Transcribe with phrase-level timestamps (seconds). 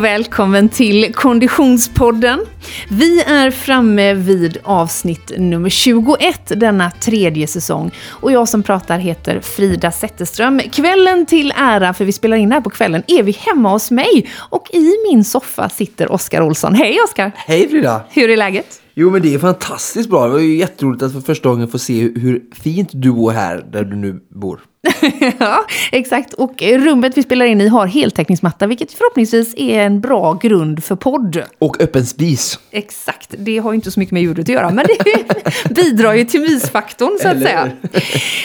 [0.00, 2.46] och välkommen till Konditionspodden.
[2.88, 7.90] Vi är framme vid avsnitt nummer 21 denna tredje säsong.
[8.08, 10.60] Och jag som pratar heter Frida Zetterström.
[10.72, 14.30] Kvällen till ära, för vi spelar in här på kvällen, är vi hemma hos mig.
[14.50, 16.74] Och i min soffa sitter Oskar Olsson.
[16.74, 17.32] Hej Oskar!
[17.36, 18.04] Hej Frida!
[18.10, 18.82] Hur är läget?
[18.94, 20.24] Jo men det är fantastiskt bra.
[20.24, 23.66] Det var ju jätteroligt att för första gången få se hur fint du bor här
[23.72, 24.60] där du nu bor.
[25.38, 26.32] ja, exakt.
[26.32, 30.96] Och rummet vi spelar in i har heltäckningsmatta, vilket förhoppningsvis är en bra grund för
[30.96, 31.42] podd.
[31.58, 32.58] Och öppen spis.
[32.70, 33.34] Exakt.
[33.38, 36.40] Det har ju inte så mycket med ljudet att göra, men det bidrar ju till
[36.40, 37.70] mysfaktorn, så att Eller säga.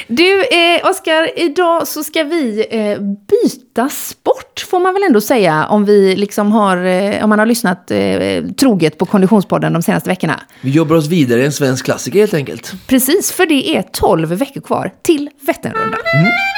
[0.08, 5.68] Du, eh, Oskar, idag så ska vi eh, byta sport, får man väl ändå säga,
[5.68, 10.10] om, vi liksom har, eh, om man har lyssnat eh, troget på Konditionspodden de senaste
[10.10, 10.42] veckorna.
[10.62, 12.74] Vi jobbar oss vidare i en svensk klassiker helt enkelt.
[12.88, 16.00] Precis, för det är 12 veckor kvar till Vätternrundan.
[16.26, 16.56] Mm.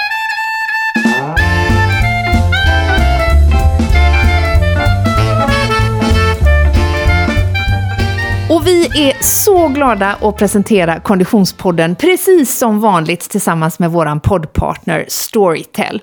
[8.50, 15.06] Och vi är så glada att presentera Konditionspodden precis som vanligt tillsammans med vår poddpartner
[15.08, 16.02] Storytel.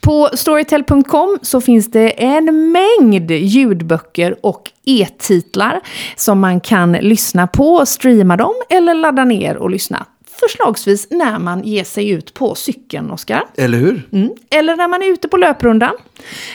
[0.00, 5.80] På storytel.com så finns det en mängd ljudböcker och e-titlar
[6.16, 10.06] som man kan lyssna på, streama dem eller ladda ner och lyssna.
[10.48, 13.44] Förslagsvis när man ger sig ut på cykeln, Oskar.
[13.56, 14.08] Eller hur?
[14.12, 14.30] Mm.
[14.50, 15.92] Eller när man är ute på löprundan.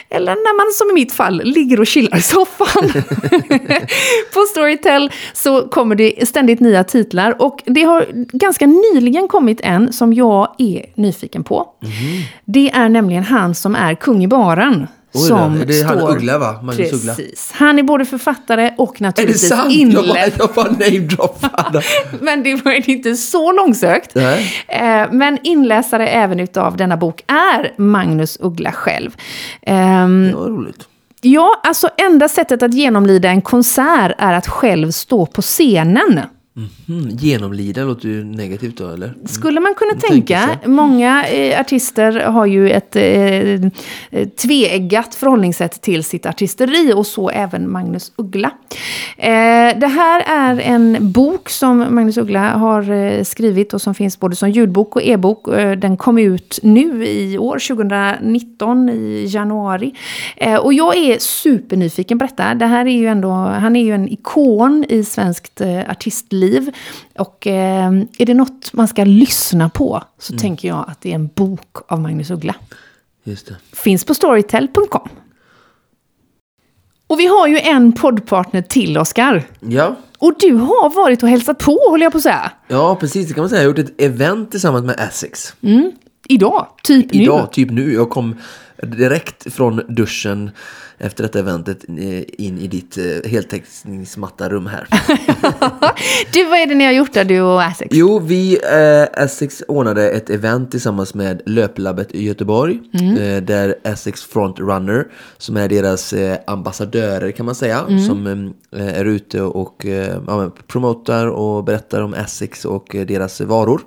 [0.09, 2.89] Eller när man, som i mitt fall, ligger och chillar i soffan.
[4.33, 7.41] på Storytel så kommer det ständigt nya titlar.
[7.41, 8.05] Och det har
[8.37, 11.73] ganska nyligen kommit en som jag är nyfiken på.
[12.45, 14.87] Det är nämligen han som är kung i baren.
[15.13, 16.11] Oj som det är han står...
[16.15, 16.59] Uggla, va?
[16.63, 17.15] Magnus Uggla.
[17.15, 17.51] Precis.
[17.55, 19.63] Han är både författare och Är det naturligtvis sant?
[19.73, 20.07] Jag inledd.
[20.07, 21.81] bara, jag bara namedroppade.
[22.21, 24.15] Men det var inte så långsökt.
[24.15, 24.53] Nej.
[24.67, 29.15] Eh, Men inläsare även utav denna bok är Magnus Uggla själv.
[29.61, 30.87] Ehm, Det var roligt.
[31.21, 36.19] Ja, alltså enda sättet att genomlida en konsert är att själv stå på scenen.
[36.89, 39.13] Mm, genomlida låter ju negativt då, eller?
[39.25, 40.49] Skulle man kunna tänka.
[40.65, 47.71] Många eh, artister har ju ett eh, tveeggat förhållningssätt till sitt artisteri och så även
[47.71, 48.51] Magnus Uggla.
[49.17, 54.19] Eh, det här är en bok som Magnus Uggla har eh, skrivit och som finns
[54.19, 55.47] både som ljudbok och e-bok.
[55.47, 59.93] Eh, den kom ut nu i år, 2019 i januari.
[60.37, 62.53] Eh, och jag är supernyfiken på detta.
[62.53, 65.89] Det här är ju ändå, han är ju en ikon i svenskt eh,
[66.57, 66.75] artistliv.
[67.17, 71.15] Och eh, är det något man ska lyssna på så tänker jag att det är
[71.15, 72.55] en bok av Magnus Uggla.
[73.23, 73.55] Just det.
[73.73, 75.09] Finns på storytel.com.
[77.07, 79.47] Och vi har ju en poddpartner till, Oskar.
[79.59, 79.95] Ja.
[80.19, 82.51] Och du har varit och hälsat på, håller jag på att säga.
[82.67, 83.27] ja, precis.
[83.27, 83.61] Det kan man säga.
[83.61, 85.53] Jag har gjort ett event tillsammans med Essex.
[85.61, 85.91] Mm.
[86.27, 87.21] Idag, typ nu.
[87.21, 87.93] Idag, typ nu.
[87.93, 88.35] Jag kom
[88.81, 90.51] direkt från duschen
[90.97, 94.87] efter detta eventet eh, in i ditt eh, heltäckningsmatta rum här.
[96.33, 97.89] Du, vad är det ni har gjort där, du och Essex?
[97.91, 102.79] Jo, vi, eh, Essex ordnade ett event tillsammans med Löplabbet i Göteborg.
[102.93, 105.07] Eh, där Essex Frontrunner,
[105.37, 109.85] som är deras eh, ambassadörer kan man säga, som eh, är ute och
[110.67, 113.81] promotar och berättar om Essex och deras varor.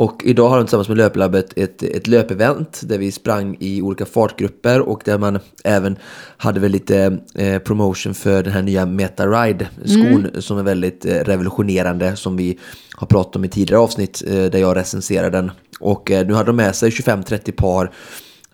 [0.00, 4.06] Och idag har de tillsammans med Löplabbet ett, ett löpevent där vi sprang i olika
[4.06, 5.96] fartgrupper och där man även
[6.36, 11.14] hade väl lite eh, promotion för den här nya Meta Ride-skon som är väldigt eh,
[11.14, 12.58] revolutionerande som vi
[12.96, 15.50] har pratat om i tidigare avsnitt eh, där jag recenserar den.
[15.80, 17.92] Och eh, nu hade de med sig 25-30 par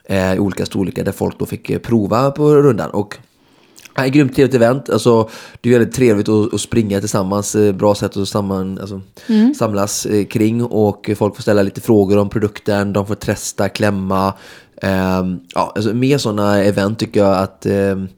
[0.05, 2.91] eh, i olika storlekar där folk då fick eh, prova på rundan.
[2.91, 3.19] Och
[3.97, 4.91] Ja, grymt trevligt event.
[4.91, 5.29] Alltså,
[5.61, 7.55] det är väldigt trevligt att, att springa tillsammans.
[7.55, 9.01] Eh, Bra sätt att samman, alltså,
[9.59, 10.65] samlas eh, kring.
[10.65, 12.93] Och folk får ställa lite frågor om produkten.
[12.93, 14.33] De får testa, klämma.
[14.83, 18.09] Ehm, ja, alltså, mer sådana event tycker jag att ehm,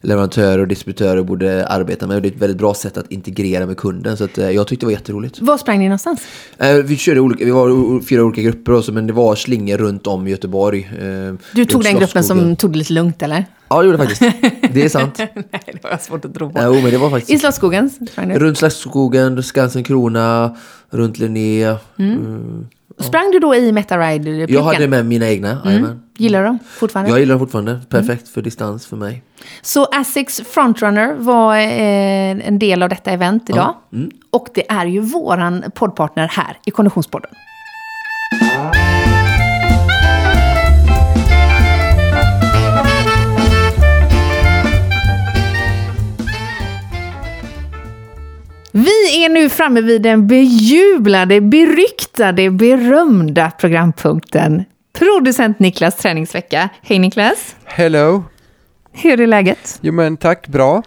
[0.00, 2.16] leverantörer och distributörer borde arbeta med.
[2.16, 4.16] Och det är ett väldigt bra sätt att integrera med kunden.
[4.16, 5.40] Så att, eh, jag tyckte det var jätteroligt.
[5.40, 6.20] Var sprang ni någonstans?
[6.58, 10.06] Eh, vi, körde olika, vi var fyra olika grupper också, men det var slingor runt
[10.06, 10.90] om i Göteborg.
[11.00, 13.44] Eh, Du tog den gruppen som tog det lite lugnt, eller?
[13.68, 14.36] Ja, det gjorde jag faktiskt.
[14.74, 15.18] Det är sant.
[15.18, 16.60] Nej, det var svårt att tro på.
[16.62, 17.32] Jo, men det var faktiskt...
[17.32, 17.90] I Slottsskogen.
[18.16, 20.56] Runt Slottsskogen, Skansen Krona,
[20.90, 21.76] runt Linné.
[21.98, 22.66] Mm.
[22.98, 24.54] Sprang du då i Metaride-pjäcken?
[24.54, 25.62] Jag hade med mina egna.
[25.64, 26.02] jajamän.
[26.18, 27.10] Gillar du dem fortfarande?
[27.10, 27.80] Jag gillar dem fortfarande.
[27.88, 29.22] Perfekt för distans för mig.
[29.62, 33.74] Så Asics Frontrunner var eh, en del av detta event idag.
[33.92, 34.10] Mm.
[34.30, 37.30] Och det är ju våran poddpartner här i Konditionspodden.
[48.76, 54.64] Vi är nu framme vid den bejublade, beryktade, berömda programpunkten
[54.98, 56.68] Producent Niklas träningsvecka.
[56.82, 57.56] Hej Niklas!
[57.64, 58.24] Hello.
[58.92, 59.78] hur är läget?
[59.80, 60.82] Jo men tack, bra.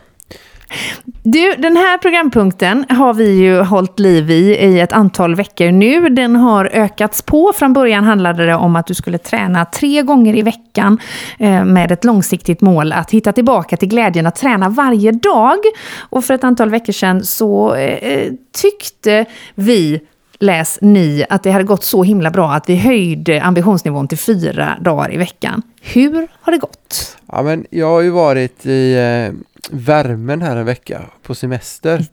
[1.24, 6.10] Du, den här programpunkten har vi ju hållit liv i i ett antal veckor nu.
[6.10, 7.54] Den har ökats på.
[7.56, 11.00] Från början handlade det om att du skulle träna tre gånger i veckan
[11.40, 15.58] eh, med ett långsiktigt mål att hitta tillbaka till glädjen att träna varje dag.
[16.00, 19.26] Och för ett antal veckor sedan så eh, eh, tyckte
[19.56, 20.02] vi
[20.40, 24.78] läs ni, att det hade gått så himla bra att vi höjde ambitionsnivån till fyra
[24.82, 25.62] dagar i veckan.
[25.82, 27.18] Hur har det gått?
[27.32, 29.36] Ja, men jag har ju varit i eh,
[29.70, 32.06] värmen här en vecka på semester.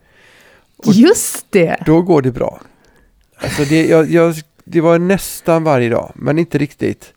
[0.76, 1.76] Och Just det!
[1.86, 2.60] Då går det bra.
[3.36, 4.34] Alltså det, jag, jag,
[4.64, 7.12] det var nästan varje dag, men inte riktigt.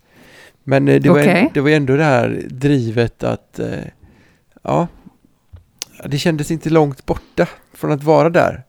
[0.64, 3.68] Men eh, det, var, en, det var ändå det här drivet att, eh,
[4.64, 4.88] ja,
[6.06, 8.64] det kändes inte långt borta från att vara där.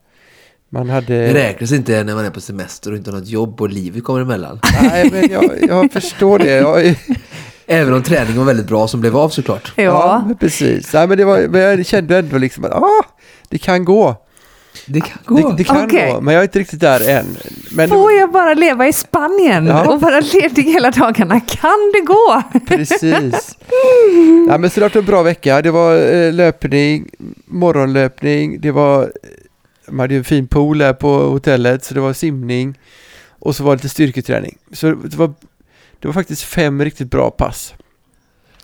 [0.69, 1.35] Man Det hade...
[1.35, 4.21] räknas inte när man är på semester och inte har något jobb och livet kommer
[4.21, 4.61] emellan.
[4.83, 6.51] Nej, men jag, jag förstår det.
[6.51, 6.97] Jag,
[7.70, 9.72] Även om träningen var väldigt bra som blev av såklart.
[9.76, 10.22] Ja.
[10.26, 10.93] men precis.
[10.93, 13.02] Nej, men, det var, men jag kände ändå liksom att ah,
[13.49, 14.17] det kan gå.
[14.87, 15.49] Det kan gå.
[15.50, 16.12] Det, det kan Okej.
[16.12, 17.26] gå, men jag är inte riktigt där än.
[17.70, 19.93] Men Får jag bara leva i Spanien Ja.
[19.93, 21.40] och vara ledig hela dagarna?
[21.40, 22.43] Kan det gå?
[22.67, 23.56] precis.
[24.49, 25.62] Ja, men så det har varit en bra vecka.
[25.62, 27.08] Det var eh, löpning,
[27.46, 29.12] morgonlöpning, det var,
[29.88, 32.78] man hade ju en fin pool här på hotellet, så det var simning
[33.38, 34.58] och så var det lite styrketräning.
[34.72, 35.32] Så det var,
[36.00, 37.75] det var faktiskt fem riktigt bra pass.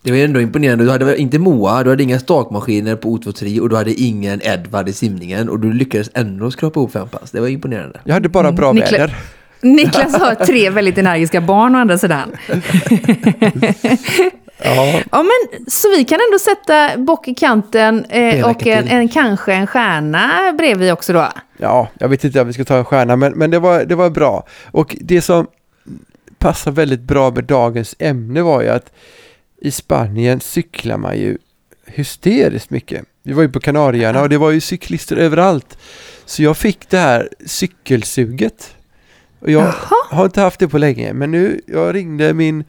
[0.02, 0.84] Det var ändå imponerande.
[0.84, 4.88] Du hade inte Moa, du hade inga stakmaskiner på O23 och du hade ingen Edvard
[4.88, 7.30] i simningen och du lyckades ändå skrapa ihop fem pass.
[7.30, 8.00] Det var imponerande.
[8.04, 9.16] Jag hade bara bra Niklas- väder.
[9.60, 12.32] Niklas har tre väldigt energiska barn å andra sidan.
[14.64, 19.08] Ja, Ja, men, så vi kan ändå sätta bock i kanten eh, och en, en,
[19.08, 21.28] kanske en stjärna bredvid också då.
[21.58, 23.94] ja, jag vet inte om vi ska ta en stjärna, men, men det, var, det
[23.94, 24.46] var bra.
[24.70, 25.46] Och det som
[26.46, 28.92] passar väldigt bra med dagens ämne var ju att
[29.60, 31.38] i Spanien cyklar man ju
[31.86, 33.04] hysteriskt mycket.
[33.22, 35.78] Vi var ju på Kanarieöarna och det var ju cyklister överallt.
[36.24, 38.76] Så jag fick det här cykelsuget.
[39.38, 39.74] Och jag
[40.10, 42.64] har inte haft det på länge, men nu, jag ringde min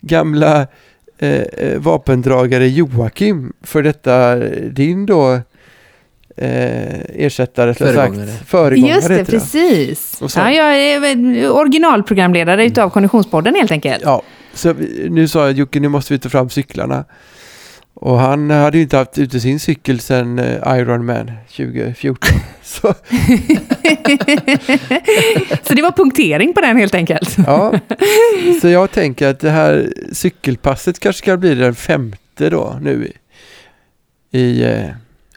[0.00, 0.66] gamla
[1.18, 4.36] eh, eh, vapendragare Joakim för detta,
[4.70, 5.40] din då
[6.40, 8.26] eh, ersättare, Föregångare.
[8.26, 8.48] sagt.
[8.48, 8.94] Föregångare.
[8.94, 10.22] Just det, precis.
[10.36, 14.02] Ja, jag är väl originalprogramledare utav Konditionspodden helt enkelt.
[14.04, 14.22] Ja,
[14.54, 14.74] så
[15.10, 17.04] nu sa jag Jocke, nu måste vi ta fram cyklarna.
[17.94, 22.30] Och han hade ju inte haft ute sin cykel sedan eh, Ironman 2014.
[22.62, 22.94] Så
[25.62, 27.36] Så det var punktering på den helt enkelt.
[27.46, 27.74] ja,
[28.60, 33.10] så jag tänker att det här cykelpasset kanske ska bli den femte då nu
[34.30, 34.84] i, i eh,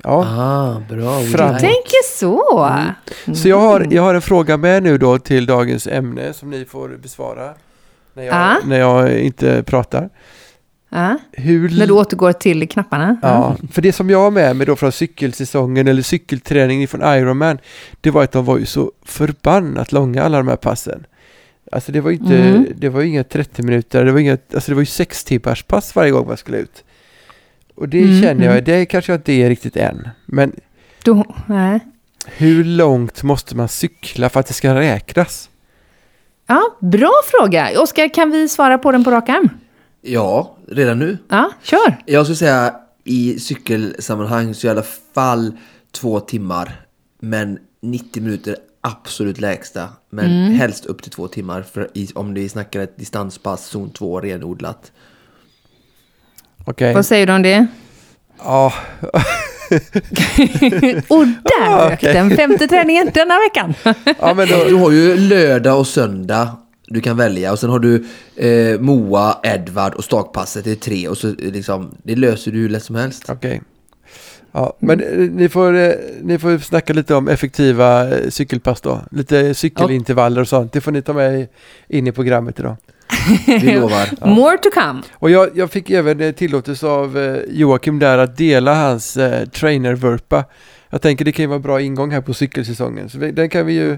[0.03, 0.25] ja.
[0.27, 1.19] Ah, bra.
[1.21, 1.59] Framåt.
[1.59, 2.69] Tänker så.
[3.35, 6.65] Så jag har, jag har en fråga med nu då till dagens ämne som ni
[6.65, 7.53] får besvara
[8.13, 8.57] när jag, Ja.
[8.65, 10.09] när jag inte pratar.
[10.89, 13.17] Ja, Hur när du återgår till knapparna.
[13.21, 17.57] Ja, för det som jag har med mig då från cykelsäsongen eller cykelträningen från Ironman,
[18.01, 21.05] det var att de var ju så förbannat långa alla de här passen.
[21.71, 22.65] Alltså det var ju inte, Mm.
[22.75, 25.95] det var inga 30 minuter, det var inga, alltså det var ju 6 timmars pass
[25.95, 26.83] varje gång man skulle ut.
[27.75, 28.64] Och det Mm, känner jag, mm.
[28.66, 30.10] det kanske jag inte är riktigt än.
[30.25, 30.56] Men
[31.04, 31.80] Du, nej.
[32.25, 35.50] hur långt måste man cykla för att det ska räknas?
[36.48, 37.82] Ja, bra fråga.
[37.82, 39.50] Oskar, kan vi svara på den på rak arm?
[40.01, 41.18] Ja, redan nu.
[41.30, 41.98] Ja, kör.
[42.06, 45.58] Jag skulle säga i cykelsammanhang så i alla fall
[45.92, 46.86] två timmar.
[47.20, 49.89] Men 90 minuter absolut lägsta.
[50.10, 50.53] Men Mm.
[50.53, 54.92] helst upp till två timmar för om vi snackar ett distanspass, zon 2 renodlat.
[56.65, 56.93] Okej.
[56.93, 57.67] Vad säger du om det?
[58.43, 58.74] Ja,
[61.08, 62.13] Och där Ah, dök okej.
[62.13, 63.74] den femte träningen denna veckan.
[64.20, 67.79] ja, men då, Du har ju lördag och söndag du kan välja och sen har
[67.79, 68.05] du
[68.36, 70.63] eh, Moa, Edvard och stakpasset.
[70.63, 73.24] Det är tre och så eh, liksom, det löser du hur lätt som helst.
[73.29, 73.62] Okej.
[74.51, 75.91] Ja, men eh, ni får, eh,
[76.22, 79.01] ni får snacka lite om effektiva eh, cykelpass då.
[79.12, 80.74] Lite cykelintervaller och sånt.
[80.74, 81.48] Det får ni ta med
[81.88, 82.75] in i programmet idag.
[83.48, 84.27] Vi lovar.
[84.36, 85.01] More to come.
[85.13, 89.46] Och jag, jag fick även eh, tillåtelse av eh, Joakim där att dela hans eh,
[89.46, 90.46] trainer-vurpa.
[90.89, 93.10] Jag tänker det kan ju vara bra ingång här på cykelsäsongen.
[93.10, 93.98] Så vi, den kan vi ju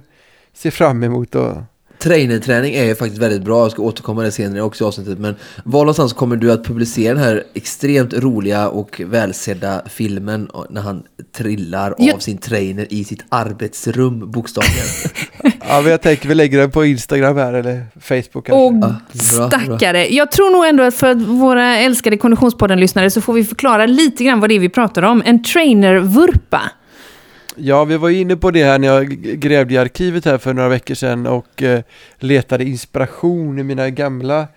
[0.54, 1.58] se fram emot och
[2.00, 5.20] Trainerträning är ju faktiskt väldigt bra, jag ska återkomma det senare också i avsnittet.
[5.20, 10.82] Men var någonstans kommer du att publicera den här extremt roliga och välsedda filmen när
[10.82, 11.04] han
[11.38, 12.20] trillar av Ja.
[12.20, 14.86] sin trainer i sitt arbetsrum bokstavligen?
[15.70, 18.54] Ja, men jag tänker vi lägger den på Instagram här eller Facebook kanske.
[18.54, 18.96] Och Ja, bra,
[19.38, 19.50] bra.
[19.50, 20.08] stackare.
[20.08, 24.24] Jag tror nog ändå att för att våra älskade Konditionspodden-lyssnare så får vi förklara lite
[24.24, 25.24] grann vad det är vi pratar om.
[25.26, 26.62] En trainer-vurpa.
[27.58, 30.54] Ja, vi var ju inne på det här när jag grävde i arkivet här för
[30.54, 31.82] några veckor sedan och eh,
[32.20, 34.48] letade inspiration i mina gamla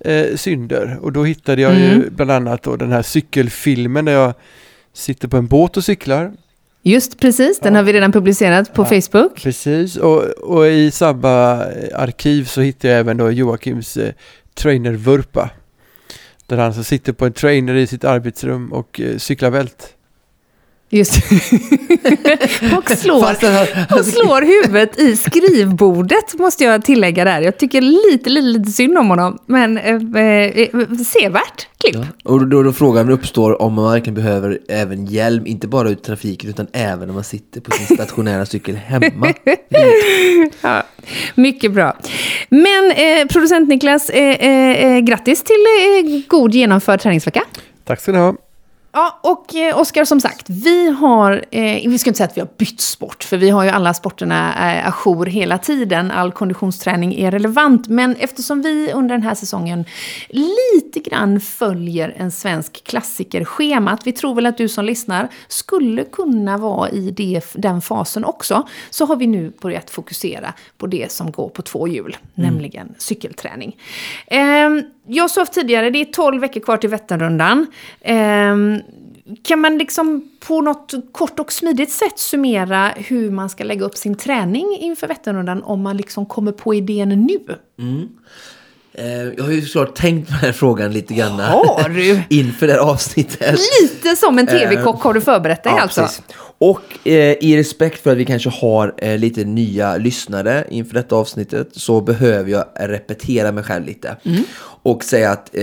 [0.00, 0.98] eh, synder.
[1.02, 2.04] Och då hittade jag ju Mm.
[2.16, 4.34] bland annat då den här cykelfilmen där jag
[4.92, 6.32] sitter på en båt och cyklar.
[6.82, 7.78] Just precis, den Ja.
[7.80, 9.00] har vi redan publicerat på Ja.
[9.00, 9.42] Facebook.
[9.42, 14.12] Precis, och, och i samma eh, arkiv så hittade jag även då Joakims eh,
[14.54, 15.50] trainervurpa.
[16.46, 19.88] Där han så sitter på en trainer i sitt arbetsrum och eh, cyklar vält.
[20.94, 21.12] Just
[22.76, 23.30] och slår,
[23.98, 27.40] och slår huvudet i skrivbordet, måste jag tillägga där.
[27.40, 30.68] Jag tycker lite, lite, lite synd om honom, men eh, eh,
[31.06, 31.94] sevärt klipp.
[31.94, 32.04] Ja.
[32.24, 36.50] Och då, då frågan uppstår om man verkligen behöver även hjälm, inte bara ut trafiken
[36.50, 39.34] utan även när man sitter på sin stationära cykel hemma.
[40.60, 40.82] Ja,
[41.34, 41.96] mycket bra.
[42.48, 47.42] Men eh, producent Niklas, eh, eh, eh, grattis till eh, god genomförd träningsvecka.
[47.84, 48.34] Tack ska ni ha.
[48.94, 52.40] Ja, och eh, Oskar, som sagt, vi har, eh, vi ska inte säga att vi
[52.40, 56.10] har bytt sport, för vi har ju alla sporterna eh, ajour hela tiden.
[56.10, 59.84] All konditionsträning är relevant, men eftersom vi under den här säsongen
[60.28, 66.04] lite grann följer en svensk klassikerschema, att vi tror väl att du som lyssnar skulle
[66.04, 71.12] kunna vara i det, den fasen också, så har vi nu börjat fokusera på det
[71.12, 73.76] som går på två hjul, nämligen cykelträning.
[74.26, 77.66] Ehm, jag sa tidigare, det är 12 veckor kvar till Vätternrundan.
[78.00, 78.81] Ehm,
[79.42, 83.96] kan man liksom på något kort och smidigt sätt summera hur man ska lägga upp
[83.96, 87.38] sin träning inför Vätternrundan om man liksom kommer på idén nu?
[88.94, 92.22] Eh, Jag har ju såklart tänkt på den här frågan lite grann Har du?
[92.36, 93.58] inför det här avsnittet.
[93.82, 96.00] Lite som en tv-kock har du förberett dig Ja, alltså?
[96.02, 96.22] precis.
[96.58, 101.16] Och eh, i respekt för att vi kanske har eh, lite nya lyssnare inför detta
[101.16, 104.16] avsnittet så behöver jag repetera mig själv lite.
[104.24, 104.42] Mm.
[104.82, 105.62] Och säga att eh,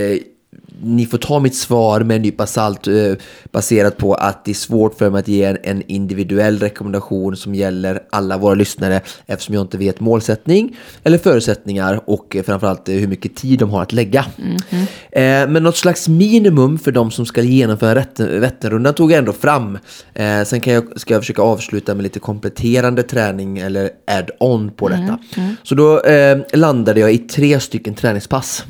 [0.82, 2.94] ni får ta mitt svar med en nypa salt eh,
[3.52, 7.54] baserat på att det är svårt för mig att ge en, en individuell rekommendation som
[7.54, 12.94] gäller alla våra lyssnare eftersom jag inte vet målsättning eller förutsättningar och eh, framförallt eh,
[12.94, 14.24] hur mycket tid de har att lägga.
[15.12, 19.32] Eh, men något slags minimum för de som ska genomföra Vättern- Vätternrundan tog jag ändå
[19.32, 19.78] fram.
[20.46, 25.18] Sen kan jag, ska jag försöka avsluta med lite kompletterande träning eller add-on på detta.
[25.62, 26.02] Så då
[26.52, 28.64] landade jag i tre stycken träningspass.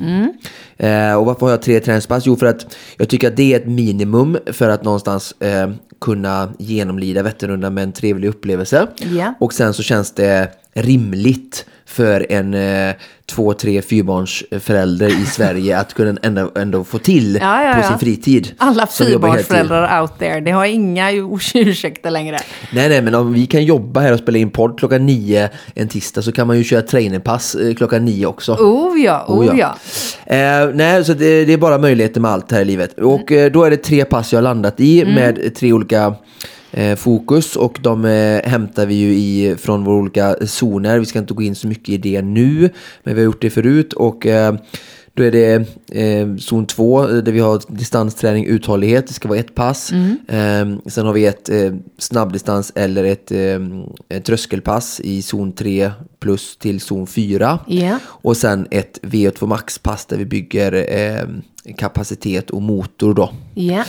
[0.77, 2.00] Eh, och varför har jag tre träningspass?
[2.23, 5.69] Jo, för att jag tycker att det är ett minimum för att någonstans eh,
[6.01, 8.87] kunna genomlida Vätternrundan med en trevlig upplevelse.
[8.97, 9.33] Ja.
[9.39, 12.95] Och sen så känns det rimligt för en eh,
[13.25, 17.87] två, tre, fyrbarns förälder i Sverige att kunna ändå, ändå få till Ja, ja, på
[17.87, 18.53] sin fritid.
[18.57, 21.11] Alla fyrbarnsföräldrar out there, det har inga
[21.53, 22.37] ursäkter längre.
[22.73, 25.87] Nej, nej, men om vi kan jobba här och spela in podd klockan nio en
[25.87, 28.53] tisdag så kan man ju köra trainerpass eh, klockan nio också.
[28.53, 29.75] Oh ja, oh, Oh ja.
[30.25, 30.35] ja.
[30.35, 32.99] Eh, nej, så det, det är bara möjligheter med allt här i livet.
[32.99, 36.15] Och eh, då är det tre pass jag har landat i med tre olika
[36.97, 40.99] fokus och de eh, hämtar vi ju i, från våra olika zoner.
[40.99, 42.69] Vi ska inte gå in så mycket i det nu,
[43.03, 43.93] men vi har gjort det förut.
[43.93, 44.55] Och eh,
[45.13, 45.53] då är det
[45.91, 49.07] eh, zon 2 där vi har distansträning uthållighet.
[49.07, 49.91] Det ska vara ett pass.
[50.27, 53.59] Eh, sen har vi ett eh, snabbdistans eller ett, eh,
[54.09, 57.59] ett tröskelpass i zon 3 plus till zon 4.
[57.67, 57.99] Ja.
[58.05, 61.27] Och sen ett VO2 Max-pass där vi bygger eh,
[61.77, 63.33] kapacitet och motor då.
[63.53, 63.83] ja.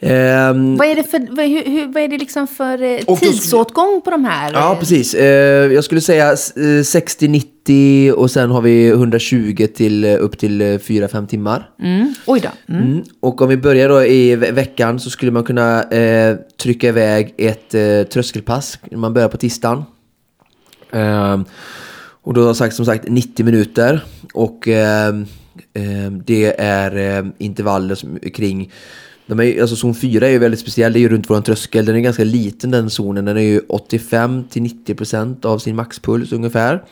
[0.00, 3.20] Ehm, Vad är det för, vad, hur, hur, vad är det liksom för eh, Och
[3.20, 4.52] tidsåtgång på de här?
[4.52, 5.14] ja, eh, precis.
[5.14, 10.60] Eh, jag skulle säga eh, 60-90 och sen har vi 120 till eh, upp till
[10.60, 11.70] eh, 4-5 timmar.
[11.82, 12.14] Mm.
[12.26, 12.74] Oj då.
[12.74, 12.86] Mm.
[12.92, 13.04] Mm.
[13.20, 17.34] Och om vi börjar då i ve- veckan så skulle man kunna eh, trycka iväg
[17.38, 18.78] ett eh, tröskelpass.
[18.92, 19.84] Man börjar på tisdagen.
[20.92, 21.44] Ehm,
[22.22, 24.04] och då har jag sagt som sagt 90 minuter.
[24.34, 25.26] Och ehm,
[26.24, 28.72] det är eh, intervaller som, kring
[29.26, 31.84] de är, alltså zon 4 är ju väldigt speciell, det är ju runt våran tröskel.
[31.86, 36.84] Den är ganska liten den zonen, den är ju 85-90% av sin maxpuls ungefär.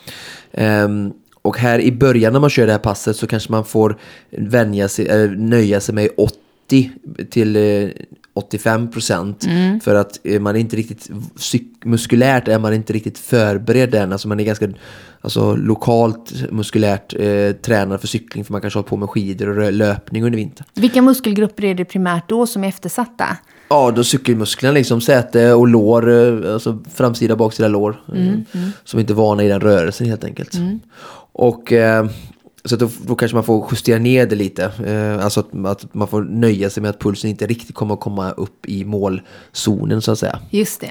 [0.53, 1.13] Ehm,
[1.43, 3.99] och här i början när man kör det här passet så kanske man får
[4.31, 6.91] vänja sig, nöja sig med 80
[7.31, 7.89] till eh,
[8.35, 9.45] 85 procent.
[9.85, 11.11] För att eh, man är inte riktigt,
[11.85, 14.13] muskulärt är man inte riktigt förberedd än.
[14.13, 14.69] Alltså man är ganska
[15.25, 19.73] alltså, lokalt muskulärt eh, tränad för cykling för man kanske har på med skidor och
[19.73, 20.67] löpning under vintern.
[20.75, 23.25] Vilka muskelgrupper är det primärt då som är eftersatta?
[23.69, 27.97] Ja, då cykelmusklerna liksom, säte och lår, eh, alltså framsida och baksida lår.
[28.15, 30.53] eh, Som inte är vana i den rörelsen helt enkelt.
[31.33, 32.07] Och eh,
[32.65, 34.65] så att då, då kanske man får justera ner det lite.
[34.87, 38.01] Eh, alltså att, att man får nöja sig med att pulsen inte riktigt kommer att
[38.01, 40.39] komma upp i målzonen så att säga.
[40.51, 40.91] Just det.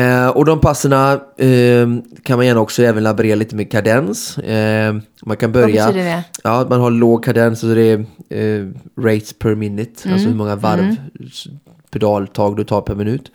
[0.00, 1.88] Eh, och de passerna eh,
[2.22, 4.38] kan man gärna också även laborera lite med kadens.
[4.38, 4.94] Eh,
[5.26, 5.86] man kan börja...
[5.86, 6.24] betyder det?
[6.44, 8.68] Ja, att man har låg kadens, alltså det är eh,
[9.00, 10.96] rates per minute, alltså hur många varv
[11.26, 11.44] s-
[11.90, 13.30] pedaltag du tar per minut.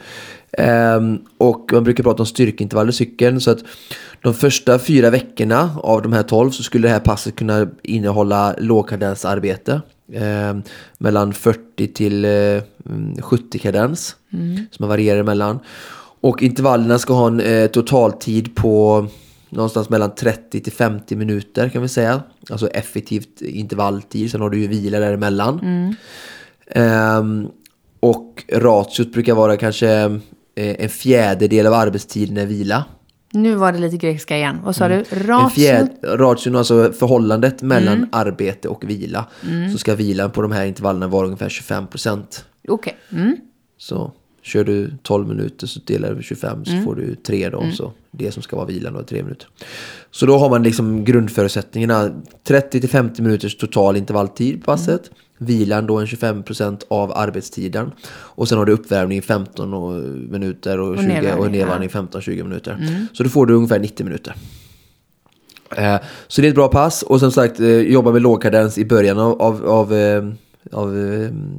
[0.57, 3.41] Ehm, och man brukar prata om styrkeintervall i cykeln.
[3.41, 3.59] Så att
[4.21, 8.55] de första fyra veckorna av de här 12 så skulle det här passet kunna innehålla
[8.57, 9.81] lågkadensarbete.
[10.13, 10.63] Ehm,
[10.97, 12.61] mellan 40 till eh,
[13.21, 14.15] 70 kadens.
[14.71, 15.59] Som man varierar mellan.
[16.21, 19.07] Och intervallerna ska ha en eh, totaltid på
[19.49, 22.23] någonstans mellan 30 till 50 minuter kan vi säga.
[22.49, 24.31] Alltså effektivt intervalltid.
[24.31, 25.59] Sen har du ju vila däremellan.
[26.67, 27.47] Ehm,
[27.99, 30.19] och ratiot brukar vara kanske
[30.59, 32.85] en fjärdedel av arbetstiden är vila.
[33.31, 34.57] Nu var det lite grekiska igen.
[34.63, 34.95] Vad sa du?
[34.95, 35.87] En Ratio?
[36.03, 39.25] ration, alltså förhållandet mellan arbete och vila.
[39.71, 42.45] Så ska vilan på de här intervallerna vara ungefär 25 procent.
[42.67, 42.97] Okej.
[43.11, 43.37] Mm.
[43.77, 44.11] Så
[44.41, 47.71] kör du 12 minuter så delar du 25 så får du 3 då.
[47.73, 49.47] Så det som ska vara vilan då är 3 minuter.
[50.11, 52.21] Så då har man liksom grundförutsättningarna.
[52.43, 55.11] 30 till 50 minuters total intervalltid på passet.
[55.41, 57.91] Vilan då en 25% av arbetstiden.
[58.09, 62.77] Och sen har du uppvärmning 15 och- minuter och, 20 och nedvärmning, nedvärmning 15-20 minuter.
[63.13, 64.35] Så då får du ungefär 90 minuter.
[65.77, 65.95] Eh,
[66.27, 69.19] Så det är ett bra pass och som sagt eh, jobba med lågkadens i början
[69.19, 70.23] av, av, av, eh,
[70.71, 70.89] av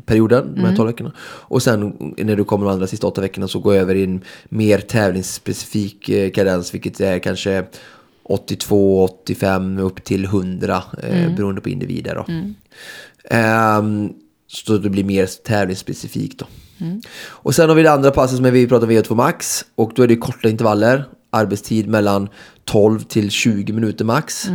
[0.07, 1.13] perioden, de här 12 veckorna.
[1.23, 4.21] Och sen när du kommer de andra sista åtta veckorna så gå över i en
[4.49, 7.65] mer tävlingsspecifik kadens vilket är kanske
[8.23, 12.15] 82, 85 upp till 100 eh, beroende på individer.
[12.15, 12.25] Då.
[13.25, 14.13] Ehm,
[14.47, 16.47] så det blir mer tävlingsspecifikt då.
[17.23, 19.65] Och sen har vi det andra passet som är vi pratar om VO2 max.
[19.75, 21.05] Och då är det korta intervaller.
[21.31, 22.29] Arbetstid mellan
[22.65, 24.47] 12 till 20 minuter max.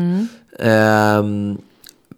[0.60, 1.58] Ehm,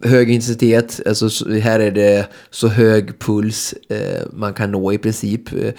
[0.04, 4.98] hög intensitet, alltså så- här är det så hög puls eh, man kan nå i
[4.98, 5.54] princip.
[5.54, 5.74] Eh,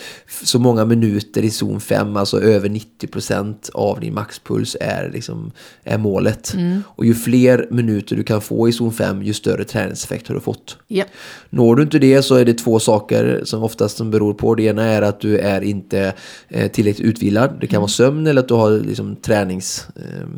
[0.44, 5.50] så många minuter i zon 5, alltså över 90% av din maxpuls är, liksom,
[5.84, 6.54] är målet.
[6.86, 10.40] Och ju fler minuter du kan få i zon 5, ju större träningseffekt har du
[10.40, 10.76] fått.
[10.88, 11.04] Ja.
[11.50, 14.54] Når du inte det så är det två saker som oftast som beror på.
[14.54, 16.14] Det ena är att du är inte
[16.48, 17.56] eh, tillräckligt utvilad.
[17.60, 19.86] Det kan vara sömn eller att du har liksom, tränings...
[19.96, 20.28] Eh,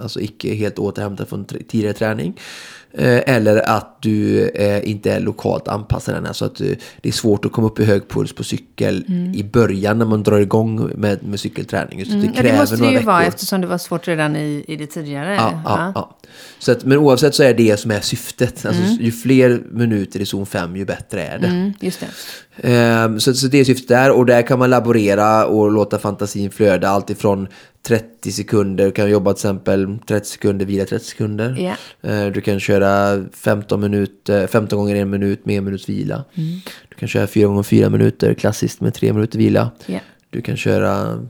[0.00, 2.36] alltså icke helt återhämtad från tidigare träning.
[2.92, 6.26] Eh, eller att du eh, inte är lokalt anpassad än.
[6.26, 6.66] Alltså att eh,
[7.00, 10.22] det är svårt att komma upp i hög puls på cykel i början när man
[10.22, 11.98] drar igång med, med cykelträning.
[11.98, 12.34] Just att det Mm.
[12.36, 13.28] Ja, kräver det måste det ju vara veckor.
[13.28, 15.34] eftersom det var svårt redan i, i det tidigare.
[15.34, 16.18] Ja, ja, ja.
[16.58, 18.66] Så att, men oavsett så är det som är syftet.
[18.66, 21.46] Alltså, Ju fler minuter i zon 5 ju bättre är det.
[21.46, 22.06] Mm, just det.
[22.62, 26.50] Ehm, så, så det är syftet där och där kan man laborera och låta fantasin
[26.50, 27.48] flöda allt ifrån
[27.82, 31.76] 30 sekunder, du kan jobba till exempel 30 sekunder, vila 30 sekunder.
[32.02, 36.24] Ehm, du kan köra 15, minuter, 15 gånger en minut med en minuts vila.
[36.34, 36.60] Mm.
[36.88, 39.70] Du kan köra 4 gånger 4 minuter klassiskt med 3 minuter vila.
[39.86, 39.98] Ja.
[40.30, 41.24] Du kan köra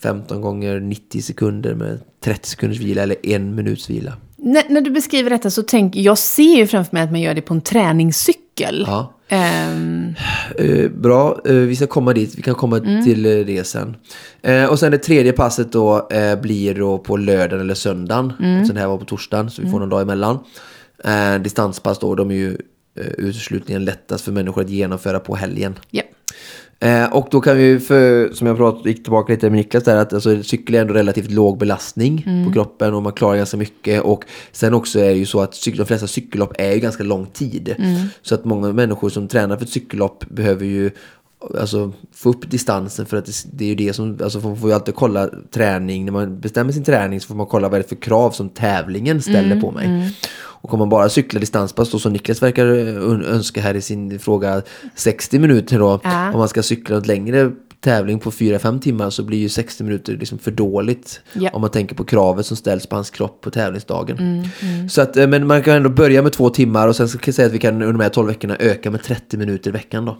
[0.00, 4.12] 15 gånger 90 sekunder med 30 sekunders vila eller en minuts vila.
[4.36, 7.34] När, när du beskriver detta så tänker jag ser ju framför mig att man gör
[7.34, 8.42] det på en träningscykel.
[8.86, 9.14] Ja.
[9.28, 10.14] Ehm,
[10.58, 12.38] Eh, bra, eh, vi ska komma dit.
[12.38, 13.96] Vi kan komma till eh, det sen.
[14.42, 16.08] Eh, och sen det tredje passet då
[16.42, 18.32] blir då på lördagen eller söndagen.
[18.40, 18.66] Mm.
[18.66, 20.38] Sen här var på torsdagen, så vi får någon dag emellan.
[21.40, 22.56] Distanspass då, de är ju
[23.18, 25.74] uteslutningen lättast för människor att genomföra på helgen.
[25.90, 26.02] ja.
[26.82, 29.96] Eh, och då kan vi, för, som jag pratade, gick tillbaka lite med Niklas där,
[29.96, 34.02] att alltså, cykel är ändå relativt låg belastning på kroppen och man klarar ganska mycket.
[34.02, 37.04] Och sen också är det ju så att cykel, de flesta cykellopp är ju ganska
[37.04, 37.74] lång tid.
[38.22, 40.90] Så att många människor som tränar för ett cykellopp behöver ju
[41.60, 44.70] alltså, få upp distansen för att det, det är ju det som, alltså man får
[44.70, 47.84] ju alltid kolla träning, när man bestämmer sin träning så får man kolla vad det
[47.84, 50.14] är för krav som tävlingen ställer på mig.
[50.62, 54.18] Och om man bara cyklar distanspass då som Niklas verkar ö- önska här i sin
[54.18, 54.62] fråga
[54.94, 56.32] 60 minuter då, Ja.
[56.32, 60.12] om man ska cykla ett längre tävling på 4-5 timmar så blir ju 60 minuter
[60.16, 61.20] liksom för dåligt.
[61.32, 61.50] Ja.
[61.52, 64.44] Om man tänker på kravet som ställs på hans kropp på tävlingsdagen.
[64.90, 67.22] Så att, eh, men man kan ändå börja med två timmar och sen så kan
[67.26, 69.72] jag säga att vi kan under de här 12 veckorna öka med 30 minuter i
[69.72, 70.18] veckan då.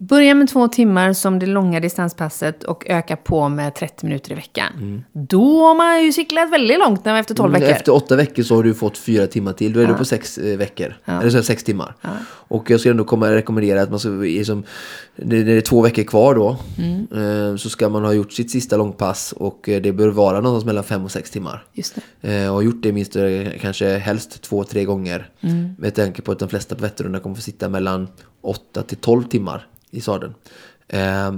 [0.00, 4.34] Börja med två timmar som det långa distanspasset och öka på med 30 minuter i
[4.34, 5.04] veckan.
[5.12, 7.64] Då har man ju cyklat väldigt långt när efter 12 veckor.
[7.66, 9.72] Mm, Efter åtta veckor så har du fått fyra timmar till.
[9.72, 10.94] Då är du på sex eh, veckor.
[11.04, 11.94] Eller så är det sex timmar.
[12.28, 14.62] Och jag skulle ändå komma rekommendera att man ska, liksom,
[15.16, 16.56] det, det är två veckor kvar då.
[17.20, 20.64] Eh, så ska man ha gjort sitt sista långpass och eh, det bör vara någonstans
[20.64, 21.64] mellan fem och sex timmar.
[21.72, 22.48] Just det.
[22.48, 23.16] Och gjort det minst
[23.60, 25.30] kanske helst två, tre gånger.
[25.78, 28.08] Med tanke på att de flesta på Vätternrundan kommer få sitta mellan
[28.42, 30.34] 8 till 12 timmar i sadeln.
[30.88, 31.32] Eh,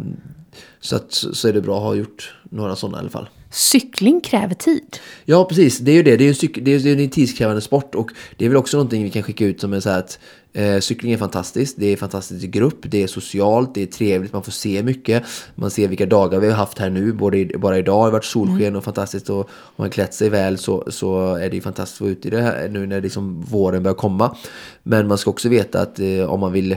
[0.81, 3.29] så, att, så är det bra att ha gjort några sådana i alla fall.
[3.51, 4.97] Cykling kräver tid.
[5.25, 5.79] Ja, precis.
[5.79, 6.16] Det är ju det.
[6.16, 7.94] Det är en, det är, en tidskrävande sport.
[7.94, 10.18] Och det är väl också någonting vi kan skicka ut som är så här att
[10.53, 11.77] eh, cykling är fantastiskt.
[11.79, 12.79] Det är fantastiskt i grupp.
[12.83, 13.75] Det är socialt.
[13.75, 14.33] Det är trevligt.
[14.33, 15.23] Man får se mycket.
[15.55, 17.12] Man ser vilka dagar vi har haft här nu.
[17.12, 19.31] Både, i- bara idag har det varit solsken och fantastiskt.
[19.31, 22.29] Och om man klätt sig väl så, så är det ju fantastiskt att vara ute
[22.29, 24.37] i det här nu när liksom våren börjar komma.
[24.83, 26.77] Men man ska också veta att eh, om man vill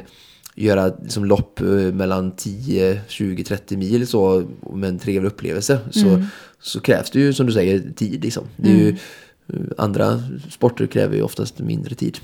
[0.56, 6.26] göra liksom, lopp eh, mellan 10, 20, 30 mil så, med en trevlig upplevelse så,
[6.62, 8.24] så krävs det ju som du säger tid.
[8.24, 8.44] Liksom.
[8.58, 8.96] Det är ju, eh,
[9.78, 12.18] Andra sporter kräver ju oftast mindre tid.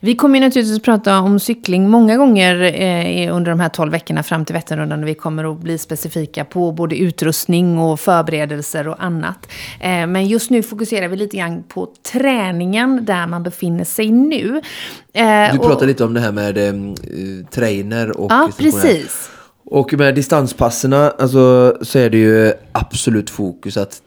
[0.00, 4.44] Vi kommer naturligtvis prata om cykling många gånger eh, under de här 12 veckorna fram
[4.44, 5.04] till Vätternrundan.
[5.04, 9.46] Vi kommer att bli specifika på både utrustning och förberedelser och annat.
[9.80, 14.60] Eh, men just nu fokuserar vi lite grann på träningen där man befinner sig nu.
[15.12, 16.72] Eh, Du och- pratade lite om det här med eh,
[17.50, 19.30] trainer och Ja, precis.
[19.64, 24.02] Och med distanspasserna alltså, så är det ju absolut fokus att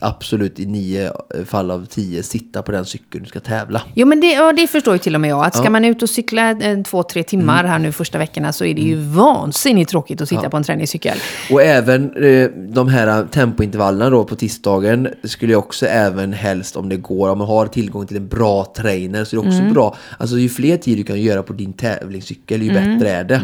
[0.00, 1.12] absolut i nio
[1.46, 3.82] fall av tio sitta på den cykeln du ska tävla.
[3.94, 5.44] Jo, men det, ja, det förstår ju till och med jag.
[5.44, 5.70] Att ska Ja.
[5.70, 8.80] man ut och cykla eh, två, tre timmar här nu första veckorna så är det
[8.82, 11.18] ju vansinnigt tråkigt att sitta på en träningscykel.
[11.50, 16.88] Och även eh, de här tempointervallerna då på tisdagen skulle jag också även helst om
[16.88, 19.96] det går, om man har tillgång till en bra trainer så är det också bra.
[20.18, 23.34] Alltså ju fler tid du kan göra på din tävlingscykel ju bättre är det.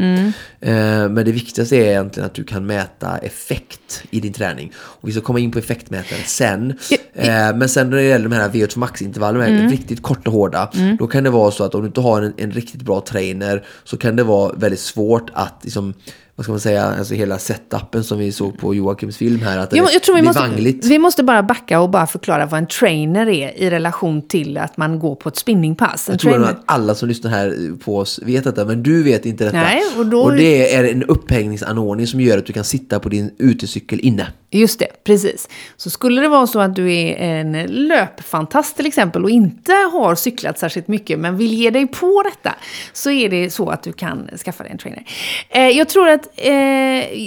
[0.61, 0.75] Eh,
[1.09, 4.73] men det viktigaste är egentligen att du kan mäta effekt i din träning.
[4.77, 6.75] Och vi ska komma in på effektmätare sen.
[7.15, 9.71] Eh, men sen när det gäller de här VO2 max-intervallerna, mm.
[9.71, 12.33] riktigt korta och hårda, då kan det vara så att om du inte har en,
[12.37, 15.95] en riktigt bra trainer så kan det vara väldigt svårt att liksom,
[16.37, 19.71] vad ska man säga, alltså hela setupen som vi såg på Joakims film här, att
[19.71, 20.85] det Jo, jag tror vi måste, vangligt.
[20.85, 24.77] vi måste bara backa och bara förklara vad en trainer är i relation till att
[24.77, 26.09] man går på ett spinningpass.
[26.09, 29.03] En Jag tror trainer, att alla som lyssnar här på oss vet detta, men du
[29.03, 29.57] vet inte detta.
[29.57, 33.31] Nej, och då- det är en upphängningsanordning som gör att du kan sitta på din
[33.39, 34.27] utecykel inne.
[34.59, 35.49] Just det, precis.
[35.77, 40.15] Så skulle det vara så att du är en löpfantast till exempel och inte har
[40.15, 42.55] cyklat särskilt mycket men vill ge dig på detta
[42.93, 45.05] så är det så att du kan skaffa dig en trainer.
[45.49, 46.53] Eh, jag tror att eh,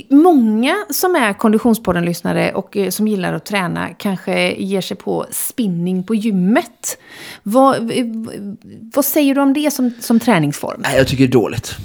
[0.09, 6.03] många som är Konditionspodden-lyssnare och eh, som gillar att träna kanske ger sig på spinning
[6.03, 6.97] på gymmet.
[7.43, 8.05] Vad, eh,
[8.93, 10.81] vad säger du om det som, som träningsform?
[10.95, 11.75] Jag tycker det är dåligt.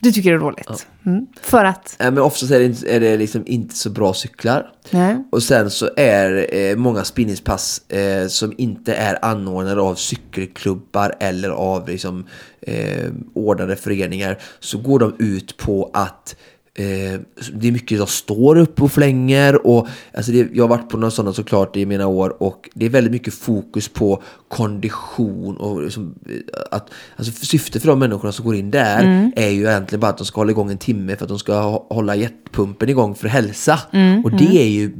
[0.00, 0.86] Du tycker det är dåligt?
[1.06, 1.26] Mm.
[1.40, 1.96] För att?
[1.98, 4.72] Nej, men oftast är det, är det liksom inte så bra cyklar.
[4.90, 5.24] Nej.
[5.32, 11.50] Och sen så är eh, många spinningspass eh, som inte är anordnade av cykelklubbar eller
[11.50, 12.26] av liksom,
[12.60, 16.36] eh, ordnade föreningar så går de ut på att
[16.78, 17.20] eh,
[17.52, 20.96] det är mycket jag står upp och flänger och alltså det, jag har varit på
[20.96, 25.82] några sådana såklart i mina år och det är väldigt mycket fokus på kondition och
[25.82, 26.34] liksom, eh,
[26.70, 30.18] att alltså syftet för de människorna som går in där är ju egentligen bara att
[30.18, 33.80] de ska hålla igång en timme för att de ska hålla hjärtpumpen igång för hälsa.
[34.24, 34.92] Och det är ju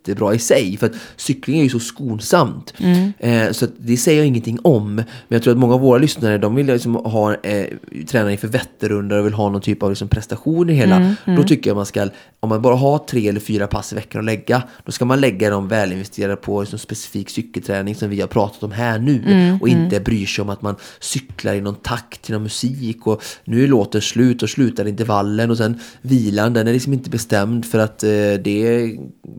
[0.00, 2.74] jättebra i sig för att cykling är ju så skonsamt.
[3.18, 6.38] Eh, så det säger jag ingenting om men jag tror att många av våra lyssnare
[6.38, 7.66] de vill liksom ha eh,
[8.06, 11.14] träna inför Vätternrundan och vill ha någon typ av liksom prestation i hela.
[11.36, 12.08] Då tycker jag man ska
[12.42, 15.20] om man bara har tre eller fyra pass i veckan att lägga då ska man
[15.20, 19.22] lägga dem välinvesterade på liksom specifik cykelträning som vi har pratat om här nu.
[19.60, 23.22] Och inte bryr sig om att man cyklar i någon takt till någon musik och
[23.44, 27.66] nu är låten slut och slutar intervallen och sen vilan den är liksom inte bestämd
[27.66, 28.08] för att eh,
[28.44, 28.90] det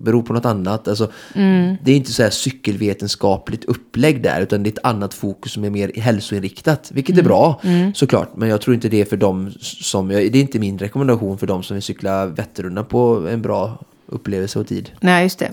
[0.04, 0.88] beror på något annat.
[0.88, 1.12] Alltså,
[1.84, 5.64] Det är inte så här cykelvetenskapligt upplägg där utan det är ett annat fokus som
[5.64, 7.62] är mer hälsoinriktat vilket är bra
[7.94, 8.36] såklart.
[8.36, 11.48] Men jag tror inte det är för dem som, det är inte min rekommendation för
[11.48, 14.92] dem som vill cykla Vätternrundan på en bra upplevelse och tid.
[15.00, 15.52] Nej, just det.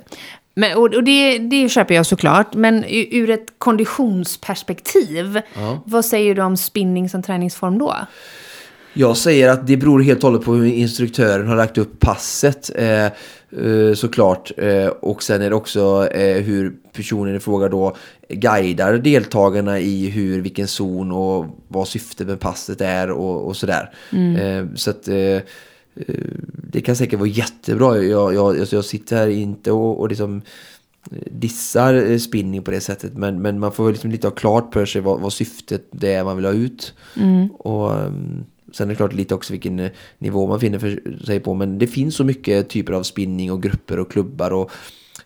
[0.55, 2.55] Men, och och det, det köper jag såklart.
[2.55, 5.40] Men ur ett konditionsperspektiv,
[5.85, 7.94] vad säger du om spinning som träningsform då?
[8.92, 12.70] Jag säger att det beror helt och hållet på hur instruktören har lagt upp passet
[12.74, 14.53] eh, eh, såklart.
[14.57, 17.96] Eh, och sen är det också eh, hur personen i fråga då
[18.29, 23.90] guidar deltagarna i hur, vilken zon och vad syftet med passet är och, och sådär.
[24.12, 25.09] Eh, så att
[26.70, 27.98] det kan säkert vara jättebra.
[27.98, 30.42] Jag, jag, alltså jag sitter här inte och, och liksom
[31.30, 34.72] dissar eh, spinning på det sättet men, men man får väl liksom lite ha klart
[34.72, 36.94] för sig vad, vad syftet det är man vill ha ut.
[37.58, 41.40] Och um, Sen är det klart lite också vilken eh, nivå man finner för sig
[41.40, 44.70] på men det finns så mycket typer av spinning och grupper och klubbar och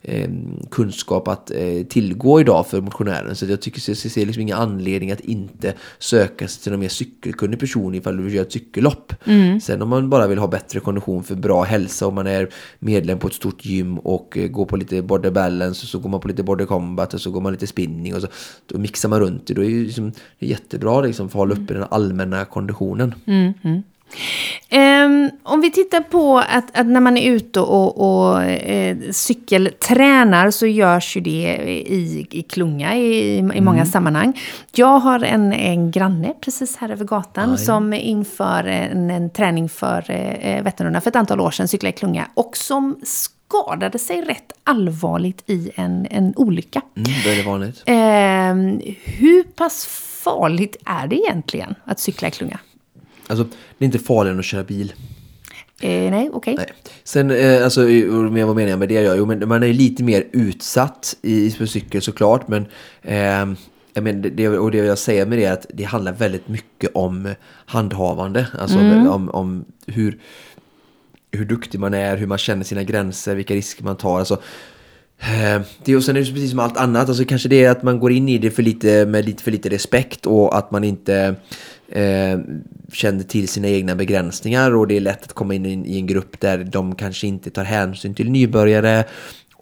[0.02, 0.30] eh,
[0.70, 3.36] kunskap att eh, tillgå idag för motionären.
[3.36, 6.88] Så jag tycker jag ser liksom ingen anledning att inte söka sig till en mer
[6.88, 9.12] cykelkunnig person ifall du vill göra ett cykellopp.
[9.60, 13.18] Sen om man bara vill ha bättre kondition för bra hälsa om man är medlem
[13.18, 16.20] på ett stort gym och eh, går på lite border balance och så går man
[16.20, 18.28] på lite border combat och så går man lite spinning och så
[18.66, 19.54] då mixar man runt det.
[19.54, 23.14] Då är det liksom, det är jättebra liksom för att hålla uppe den allmänna konditionen.
[24.68, 30.50] Ehm, om vi tittar på att, att när man är ute och, och eh, cykeltränar
[30.50, 34.40] så görs ju det i, i klunga i, i många sammanhang.
[34.74, 40.10] Jag har en, en granne precis här över gatan som inför en, en träning för
[40.10, 44.52] eh, Vätternrundan för ett antal år sedan cyklade i klunga och som skadade sig rätt
[44.64, 46.82] allvarligt i en, en olycka.
[46.96, 47.82] Mm, det vanligt.
[47.86, 49.86] Ehm, hur pass
[50.24, 52.58] farligt är det egentligen att cykla i klunga?
[53.26, 53.44] Alltså,
[53.78, 54.92] det är inte farligare än att köra bil.
[55.80, 56.54] Eh, nej, okej.
[56.58, 56.72] Nej.
[57.04, 59.16] Sen, eh, alltså, med vad menar jag med det?
[59.16, 62.66] Jo, men man är lite mer utsatt i, på cykel såklart, men
[63.02, 63.54] eh,
[63.94, 66.90] jag men, det, och det jag säger med det är att det handlar väldigt mycket
[66.94, 67.34] om
[67.66, 68.46] handhavande.
[68.58, 70.18] Alltså om, om hur,
[71.32, 74.18] hur duktig man är, hur man känner sina gränser, vilka risker man tar.
[74.18, 74.34] Alltså,
[75.18, 77.82] eh, det, och sen är det precis som allt annat, alltså kanske det är att
[77.82, 80.84] man går in i det för lite, med lite för lite respekt och att man
[80.84, 81.36] inte
[81.92, 82.38] eh,
[82.92, 86.40] känner till sina egna begränsningar och det är lätt att komma in i en grupp
[86.40, 89.04] där de kanske inte tar hänsyn till nybörjare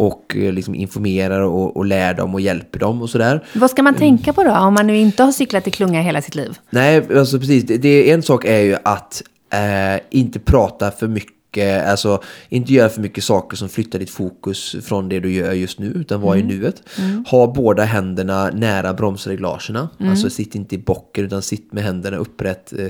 [0.01, 3.45] och eh, liksom informerar och, och lär dem och hjälper dem och sådär.
[3.55, 6.23] Vad ska man tänka på då, om man nu inte har cyklat i klunga hela
[6.23, 6.59] sitt liv?
[6.71, 7.64] Nej, alltså precis.
[7.64, 12.89] Det, det, en sak är ju att eh, inte prata för mycket Alltså inte göra
[12.89, 16.37] för mycket saker som flyttar ditt fokus från det du gör just nu utan vara
[16.37, 16.51] mm.
[16.51, 16.83] i nuet.
[16.99, 17.25] Mm.
[17.29, 19.89] Ha båda händerna nära bromsreglagerna.
[20.01, 20.11] Mm.
[20.11, 22.87] Alltså sitt inte i bocken utan sitt med händerna upprätt eh,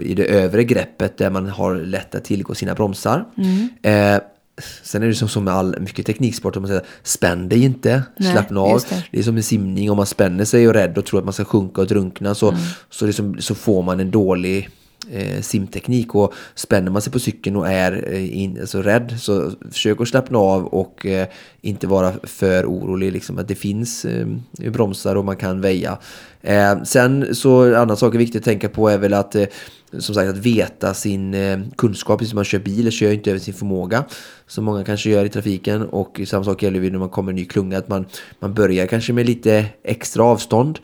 [0.00, 3.24] i det övre greppet där man har lätt att tillgå sina bromsar.
[3.36, 3.68] Mm.
[3.82, 4.20] Eh,
[4.82, 8.02] Sen är det som, som med all mycket tekniksport, om man säger spänn dig inte,
[8.16, 8.82] Nej, slappna av.
[8.88, 9.04] Det.
[9.10, 9.18] det.
[9.18, 11.34] är som en simning, om man spänner sig och är rädd och tror att man
[11.34, 12.60] ska sjunka och drunkna så, mm.
[12.90, 14.68] så, liksom, så får man en dålig
[15.12, 19.52] eh, simteknik och spänner man sig på cykeln och är eh, in, alltså rädd så
[19.70, 21.28] försök att slappna av och eh,
[21.60, 24.26] inte vara för orolig liksom att det finns eh,
[24.70, 25.98] bromsar och man kan väja.
[26.42, 29.46] Eh, sen så en annan sak är viktigt att tänka på är väl att eh,
[29.98, 33.40] som sagt att veta sin eh, kunskap, precis som man kör bil, kör inte över
[33.40, 34.04] sin förmåga.
[34.46, 37.34] Som många kanske gör i trafiken och samma sak gäller ju när man kommer i
[37.34, 38.06] ny klunga, att man,
[38.38, 40.78] man börjar kanske med lite extra avstånd.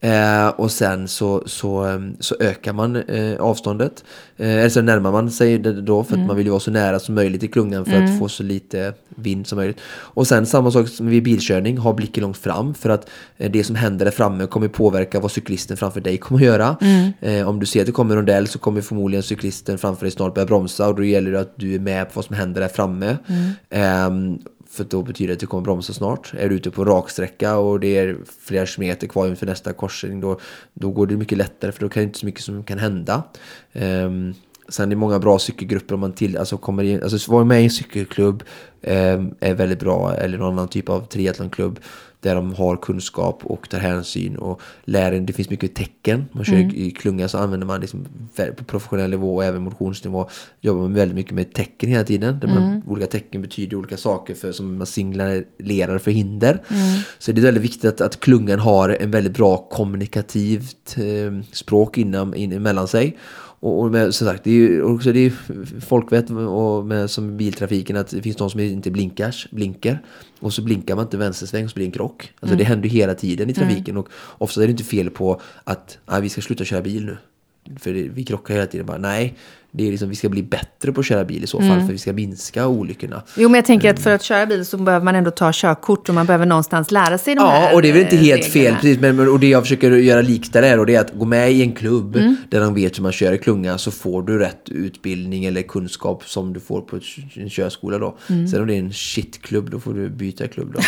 [0.00, 4.04] Eh, och sen så, så, ehm, så ökar man eh, avståndet.
[4.36, 6.24] Eh, eller så närmar man sig det då för mm.
[6.24, 8.12] att man vill ju vara så nära som möjligt i klungan för mm.
[8.12, 9.80] att få så lite vind som möjligt.
[9.88, 13.64] Och sen samma sak som vid bilkörning, ha blicken långt fram för att eh, det
[13.64, 16.76] som händer där framme kommer påverka vad cyklisten framför dig kommer att göra.
[16.80, 17.12] Mm.
[17.20, 20.10] Eh, om du ser att det kommer en rondell så kommer förmodligen cyklisten framför dig
[20.10, 22.60] snart börja bromsa och då gäller det att du är med på vad som händer
[22.60, 23.16] där framme.
[24.78, 26.32] För då betyder det att du kommer bromsa snart.
[26.38, 30.40] Är du ute på raksträcka och det är flera kilometer kvar inför nästa korsning då,
[30.74, 33.22] då går det mycket lättare för då kan det inte så mycket som kan hända.
[33.72, 34.34] Um,
[34.68, 37.60] sen är det många bra cykelgrupper om man till, alltså kommer in, alltså vara med
[37.60, 38.42] i en cykelklubb
[38.82, 41.80] um, är väldigt bra eller någon annan typ av triathlonklubb
[42.20, 45.26] där de har kunskap och tar hänsyn och lär en.
[45.26, 46.24] Det finns mycket tecken.
[46.32, 46.74] Man kör mm.
[46.74, 48.06] i klunga så använder man liksom
[48.56, 50.28] på professionell nivå och även motionsnivå
[50.60, 52.40] jobbar man väldigt mycket med tecken hela tiden.
[52.40, 52.82] Där man, mm.
[52.86, 56.62] olika tecken betyder olika saker för, som man signalerar för hinder.
[56.68, 57.00] Mm.
[57.18, 61.98] Så det är väldigt viktigt att, att klungan har en väldigt bra kommunikativt eh, språk
[61.98, 63.16] inom, in, mellan sig.
[63.60, 65.32] Och, och med, som sagt, det är ju också det är
[65.80, 70.02] folkvett och med, som biltrafiken att det finns de som inte blinkar, blinkar.
[70.40, 72.32] Och så blinkar man inte vänstersväng och så blir det en krock.
[72.40, 72.58] Alltså mm.
[72.58, 74.00] det händer ju hela tiden i trafiken mm.
[74.00, 77.16] och ofta är det inte fel på att ah, vi ska sluta köra bil nu.
[77.78, 78.86] För det, vi krockar hela tiden.
[78.86, 79.36] Bara, nej,
[79.70, 81.86] det är liksom, vi ska bli bättre på att köra bil i så fall, mm.
[81.86, 83.22] för vi ska minska olyckorna.
[83.36, 86.08] Jo, men jag tänker att för att köra bil så behöver man ändå ta körkort
[86.08, 88.16] och man behöver någonstans lära sig de ja, här Ja, och det är väl inte
[88.16, 88.76] helt reglerna.
[88.76, 91.14] fel, precis, men och det jag försöker göra likt där är, och det är att
[91.14, 92.36] gå med i en klubb mm.
[92.48, 96.24] där de vet hur man kör i klunga, så får du rätt utbildning eller kunskap
[96.26, 97.00] som du får på
[97.34, 98.18] en körskola då.
[98.28, 98.48] Mm.
[98.48, 100.80] Sen om det är en shitklubb, då får du byta klubb då.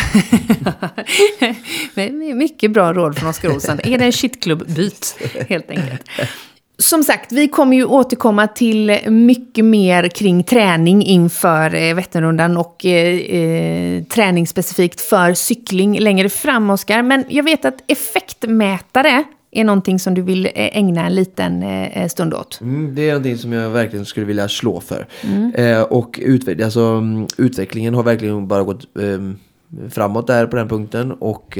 [2.35, 3.79] Mycket bra råd från Oskar Olsson.
[3.83, 5.15] är det en shitklubb, byt
[5.49, 6.09] helt enkelt.
[6.81, 12.85] Som sagt, vi kommer ju återkomma till mycket mer kring träning inför eh, Vätternrundan och
[12.85, 17.01] eh, eh, träning specifikt för cykling längre fram, Oskar.
[17.01, 22.07] Men jag vet att effektmätare är någonting som du vill eh, ägna en liten eh,
[22.07, 22.61] stund åt.
[22.61, 25.07] Mm, det är någonting som jag verkligen skulle vilja slå för.
[25.23, 25.55] Mm.
[25.55, 30.69] Eh, och utveck alltså, mm, utvecklingen har verkligen bara gått eh, framåt där på den
[30.69, 31.11] punkten.
[31.11, 31.57] Och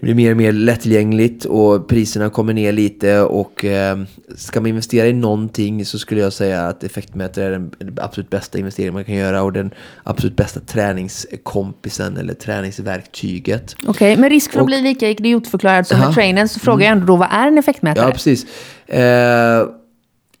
[0.00, 3.98] det blir mer och mer lättillgängligt och priserna kommer ner lite och eh,
[4.36, 8.58] ska man investera i någonting så skulle jag säga att effektmätare är den absolut bästa
[8.58, 9.70] investeringen man kan göra och den
[10.02, 13.74] absolut bästa träningskompisen eller träningsverktyget.
[13.78, 16.92] Okej, okay, med risk för att bli lika idiotförklarad som med trainern så frågar jag
[16.92, 18.06] ändå då vad är en effektmätare?
[18.06, 18.46] Ja, precis.
[18.86, 19.68] Eh,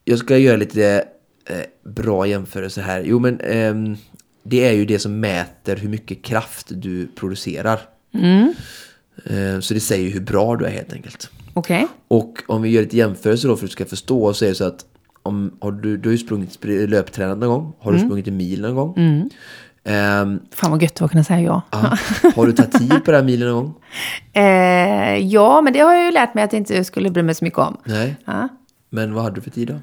[0.04, 1.04] jag ska göra lite
[1.50, 3.02] eh, bra jämförelse här.
[3.06, 3.96] Jo, men ehm,
[4.42, 7.80] det är ju det som mäter hur mycket kraft du producerar.
[8.14, 8.54] Mm.
[9.24, 11.30] Eh, så det säger hur bra du är helt enkelt.
[11.54, 11.84] Okej.
[11.84, 11.88] Okay.
[12.08, 14.54] Och om vi gör ett jämförelse då för att du ska förstå så är det
[14.54, 14.84] så att
[15.22, 17.72] om, har du, du har ju sprungit löptränat någon gång.
[17.78, 18.08] Har du mm.
[18.08, 18.94] sprungit en mil någon gång?
[18.96, 19.30] Mm.
[20.22, 21.62] Um, Fan vad gött att kunna säga ja.
[21.70, 21.96] Aha.
[22.36, 23.74] Har du tagit tid på den här milen någon gång?
[24.32, 27.34] Eh, ja, men det har jag ju lärt mig att jag inte skulle bry mig
[27.34, 27.76] så mycket om.
[27.84, 28.16] Nej.
[28.24, 28.48] Ja.
[28.90, 29.74] Men vad hade du för tid då?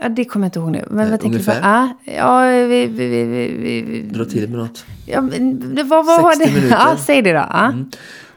[0.00, 0.84] Ja, det kommer jag inte ihåg nu.
[0.90, 1.54] Men vad ungefär?
[1.54, 1.66] Du på?
[1.66, 4.84] Ah, ja, vi, vi, vi, vi, vi, Dra till med något.
[5.06, 6.76] Ja, men, vad, vad 60 minuter.
[6.76, 7.46] Ja, säg det då.
[7.50, 7.66] Ah.
[7.66, 7.90] Mm.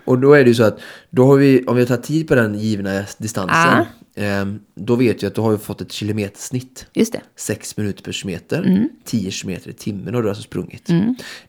[0.06, 2.36] Och då är det ju så att då har vi, om vi tar tid på
[2.36, 3.86] den givna distansen.
[4.16, 6.86] eh, då vet jag att du har ju fått ett kilometersnitt.
[6.94, 7.22] Just det.
[7.36, 8.90] 6 minuter per kilometer, Mm.
[9.06, 10.86] 10 kilometer i timmen har du alltså sprungit.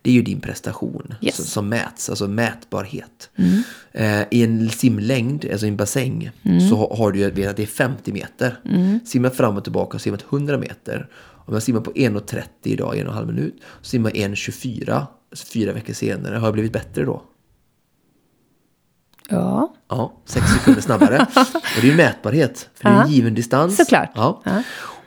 [0.03, 1.21] Det är ju din prestation Yes.
[1.21, 1.33] Mm.
[1.33, 3.31] som, som mäts, alltså mätbarhet.
[3.93, 6.31] Eh, I en simlängd, alltså i en bassäng,
[6.71, 8.59] så har, har du ju vet att det är 50 meter.
[8.64, 9.01] Mm.
[9.05, 11.09] Simmar fram och tillbaka och simmat 100 meter.
[11.47, 15.47] Om jag simmar på 1.30 idag, en och en halv minut, simmar jag 1.24, alltså
[15.47, 16.37] fyra veckor senare.
[16.37, 17.23] Har jag blivit bättre då?
[19.29, 19.75] Ja.
[19.89, 21.27] Ja, sex sekunder snabbare.
[21.37, 23.77] och det är ju mätbarhet, för det är en given distans.
[23.77, 24.11] Såklart.
[24.15, 24.43] Ja.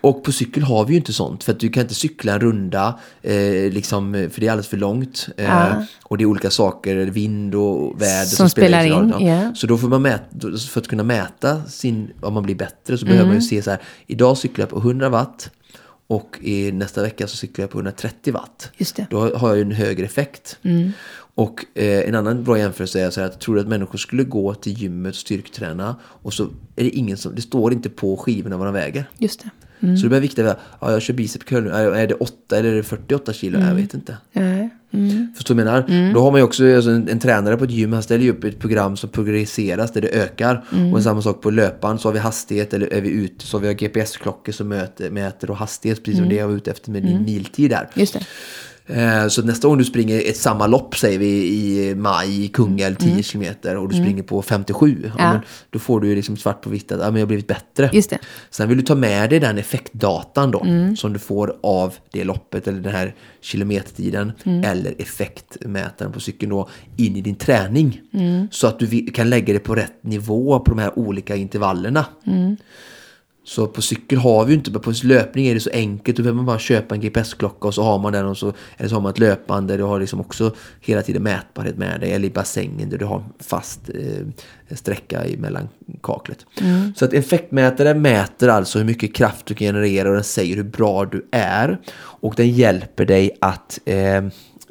[0.01, 2.39] Och på cykel har vi ju inte sånt, för att du kan inte cykla en
[2.39, 3.33] runda, eh,
[3.71, 5.27] liksom, för det är alldeles för långt.
[5.37, 5.73] Eh.
[6.03, 9.23] Och det är olika saker, vind och väder Som spelar in, roll.
[9.27, 9.55] ja.
[9.55, 10.23] Så då får man mäta,
[10.69, 13.13] för att kunna mäta sin, om man blir bättre så Mm.
[13.13, 15.49] behöver man ju se så här, idag cyklar jag på 100 watt
[16.07, 18.71] och i nästa vecka så cyklar jag på 130 watt.
[18.77, 19.07] Just det.
[19.09, 20.57] Då har jag ju en högre effekt.
[21.37, 24.23] Och eh, en annan bra jämförelse är så här att tror du att människor skulle
[24.23, 26.43] gå till gymmet och styrketräna och så
[26.75, 29.09] är det ingen som, det står inte på skivorna vad de väger.
[29.17, 29.49] Just det.
[29.97, 32.83] Så det blir viktigt att ja, jag kör bicep är det 8 eller är det
[32.83, 33.59] 48 kilo?
[33.59, 34.17] Jag vet inte.
[34.91, 35.33] Mm.
[35.35, 36.13] Förstår du vad jag menar?
[36.13, 38.31] Då har man ju också alltså, en, en tränare på ett gym, han ställer ju
[38.31, 40.65] upp ett program som progresseras där det ökar.
[40.93, 43.67] Och samma sak på löparen så har vi hastighet, eller är vi ute så har
[43.67, 47.03] vi GPS-klockor som mäter, mäter och hastighet, precis som det jag var ute efter med
[47.03, 47.89] din miltid där.
[47.93, 48.25] Just det.
[48.89, 52.95] Eh, Så nästa gång du springer ett samma lopp, säger vi i maj i Kungälv,
[52.95, 54.97] 10 kilometer och du springer på 57.
[55.03, 55.09] Ja.
[55.17, 55.31] Ja.
[55.33, 57.47] men då får du ju liksom svart på vitt att ja, men jag har blivit
[57.47, 57.89] bättre.
[57.93, 58.17] Just det.
[58.49, 60.95] Sen vill du ta med dig den effektdatan då Mm.
[60.95, 64.63] som du får av det loppet eller den här kilometertiden Mm.
[64.63, 68.01] eller effektmätaren på cykeln då in i din träning.
[68.13, 68.47] Mm.
[68.51, 72.05] Så att du kan lägga det på rätt nivå på de här olika intervallerna.
[73.47, 73.53] Mm.
[73.55, 76.17] Så på cykel har vi ju inte, på löpning är det så enkelt.
[76.17, 78.89] Då behöver man bara köpa en GPS-klocka och så har man den och så, eller
[78.89, 82.11] så har man ett löpband där du har liksom också hela tiden mätbarhet med dig.
[82.11, 85.69] Eller i bassängen där du har fast eh, sträcka mellan
[86.03, 86.45] kaklet.
[86.95, 90.63] Så att effektmätare mäter alltså hur mycket kraft du kan generera och den säger hur
[90.63, 91.77] bra du är.
[91.99, 94.21] Och den hjälper dig att eh,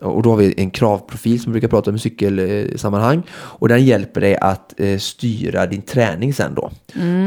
[0.01, 3.23] och då har vi en kravprofil som vi brukar prata om i cykelsammanhang.
[3.33, 6.71] Och den hjälper dig att eh, styra din träning sen då.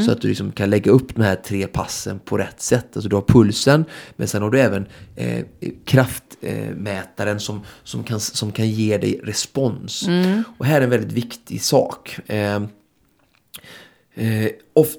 [0.05, 2.87] Så att du liksom kan lägga upp de här tre passen på rätt sätt.
[2.93, 5.45] Alltså du har pulsen, men sen har du även eh,
[5.85, 10.09] kraftmätaren som, som, kan, som kan ge dig respons.
[10.57, 12.19] Och här är en väldigt viktig sak.
[14.19, 14.51] Eh,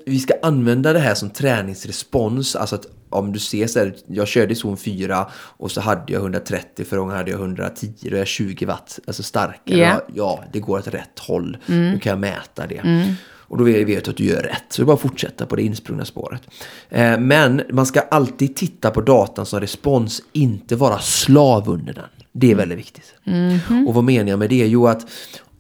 [0.06, 2.56] vi ska använda det här som träningsrespons.
[2.56, 6.12] Alltså att om du ser så här, jag körde i zon 4 och så hade
[6.12, 9.78] jag 130, förra gången hade jag 110, då är jag 20 watt, alltså starkare.
[9.78, 9.86] Ja.
[9.86, 11.56] Ja, ja, det går åt rätt håll.
[11.66, 13.14] Nu kan jag mäta det.
[13.50, 14.64] Och då vet jag att du gör rätt.
[14.68, 16.42] Så det är bara att fortsätta på det insprungna spåret.
[16.88, 22.08] Eh, men man ska alltid titta på datan som respons, inte vara slav under den.
[22.32, 23.14] Det är väldigt viktigt.
[23.86, 24.66] Och vad menar jag med det?
[24.66, 25.06] Jo, att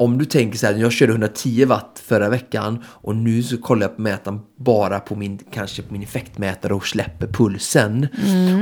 [0.00, 3.82] om du tänker så här, jag körde 110 watt förra veckan och nu så kollar
[3.82, 8.06] jag på mätaren bara på min, kanske på min effektmätare och släpper pulsen.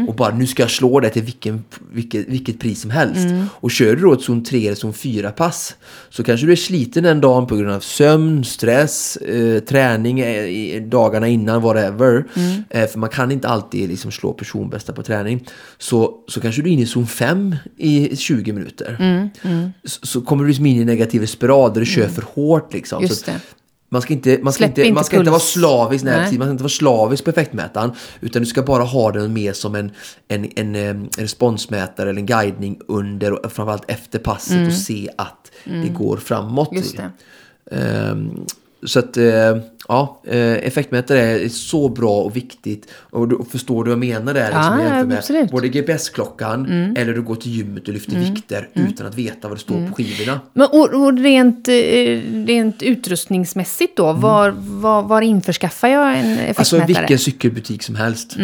[0.08, 3.26] Och bara nu ska jag slå det till vilken, vilket, vilket pris som helst.
[3.50, 5.76] Och kör du då ett zon 3 eller zon 4 pass
[6.10, 10.44] så kanske du är sliten den dagen på grund av sömn, stress, eh, träning eh,
[10.44, 12.24] i dagarna innan, whatever.
[12.70, 15.46] Eh, för man kan inte alltid liksom slå personbästa på träning.
[15.78, 18.96] Så, så kanske du är inne i zon 5 i 20 minuter.
[19.84, 20.86] Så, så kommer du liksom in i en
[21.28, 22.72] spiral där du kör för hårt.
[22.72, 23.02] Liksom.
[23.02, 23.40] Just det.
[23.90, 26.38] Man ska inte, man ska Släpp inte, man ska inte vara slavisk, nej.
[26.38, 27.92] Man ska inte vara slavisk på effektmätaren.
[28.20, 29.90] Utan du ska bara ha den mer som en,
[30.28, 35.50] en, en, eh, responsmätare eller en guidning under och framförallt efter passet och se att
[35.64, 36.70] det går framåt.
[36.70, 36.82] Mm.
[36.82, 37.10] Just det.
[37.76, 38.46] Ehm,
[38.86, 39.24] så att, eh,
[39.88, 42.88] ja, eh, effektmätare är så bra och viktigt.
[43.10, 44.44] Och du förstår du vad jag menar där?
[44.44, 45.40] Liksom, Ja, jämför med absolut.
[45.40, 45.52] Mm.
[45.52, 49.60] både GPS-klockan eller du går till gymmet och lyfter vikter utan att veta vad det
[49.60, 49.88] står Mm.
[49.90, 50.40] på skivorna.
[50.52, 51.74] Men, och, och rent, eh,
[52.46, 56.58] rent utrustningsmässigt då, var, var, var införskaffar jag en effektmätare?
[56.58, 58.36] Alltså vilken cykelbutik som helst.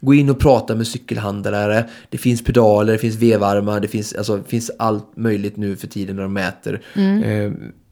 [0.00, 1.84] Gå in och prata med cykelhandlare.
[2.10, 5.86] Det finns pedaler, det finns vevarmar, det finns, alltså, det finns allt möjligt nu för
[5.86, 6.80] tiden när de mäter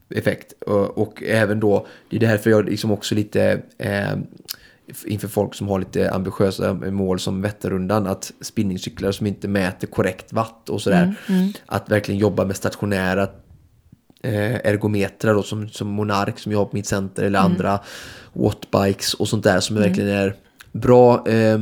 [0.09, 0.53] effekt.
[0.61, 4.15] Och, och även då, det är därför jag liksom också lite eh,
[5.05, 10.33] inför folk som har lite ambitiösa mål som Vätternrundan, att spinningcyklar som inte mäter korrekt
[10.33, 11.15] watt och sådär,
[11.65, 13.23] att verkligen jobba med stationära
[14.23, 17.79] eh, ergometrar då, som, som Monark som jag har på mitt center eller andra
[18.33, 20.35] wattbikes och sånt där som verkligen är
[20.71, 21.61] bra eh,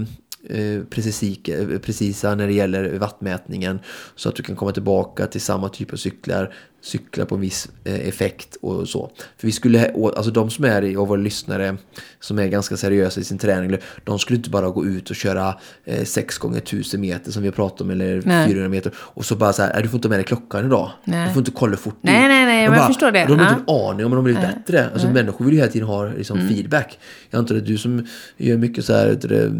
[0.49, 3.79] eh, eh, precisa när det gäller vattmätningen.
[4.15, 6.53] Så att du kan komma tillbaka till samma typ av cyklar,
[6.83, 9.11] cykla på en viss eh, effekt och så.
[9.37, 11.77] För vi skulle, alltså de som är av våra lyssnare
[12.19, 15.55] som är ganska seriösa i sin träning, de skulle inte bara gå ut och köra
[16.03, 18.47] 6 gånger 1000 meter som vi har pratat om eller nej.
[18.47, 20.91] 400 meter och så bara så här, du får inte med dig klockan idag.
[21.03, 21.27] Nej.
[21.27, 23.25] Du får inte kolla hur fort Nej, nej, nej, jag förstår det.
[23.25, 24.89] De har inte en aning om de har blivit bättre.
[24.93, 26.53] Alltså människor vill ju hela tiden ha liksom, mm.
[26.53, 26.99] feedback.
[27.29, 28.07] Jag antar att du som
[28.37, 29.51] gör mycket så här, eh,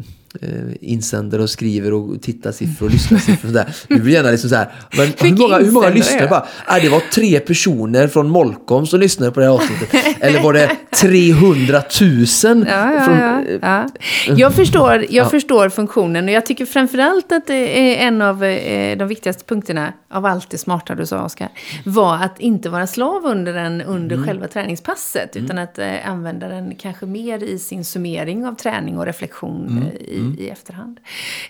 [0.82, 3.76] insändare och skriver och tittar siffror och lyssnar siffror och sådär.
[3.88, 6.28] Du vill gärna liksom så här, men hur många, hur många lyssnare?
[6.28, 6.46] Bara,
[6.78, 9.90] äh, det var tre personer från Molkom som lyssnade på det här avsnittet.
[10.20, 12.66] Eller var det 300 000?
[12.68, 13.90] Ja, ja, från, ja, ja.
[14.38, 15.30] Jag, förstår, jag ja.
[15.30, 19.94] förstår funktionen och jag tycker framförallt att det är en av eh, de viktigaste punkterna
[20.10, 21.50] av allt det smarta du sa, Oskar,
[21.86, 24.28] var att inte vara slav under den under mm.
[24.28, 25.64] själva träningspasset, utan mm.
[25.64, 29.88] att eh, använda den kanske mer i sin summering av träning och reflektion mm.
[29.88, 30.40] i mm.
[30.40, 31.00] i efterhand.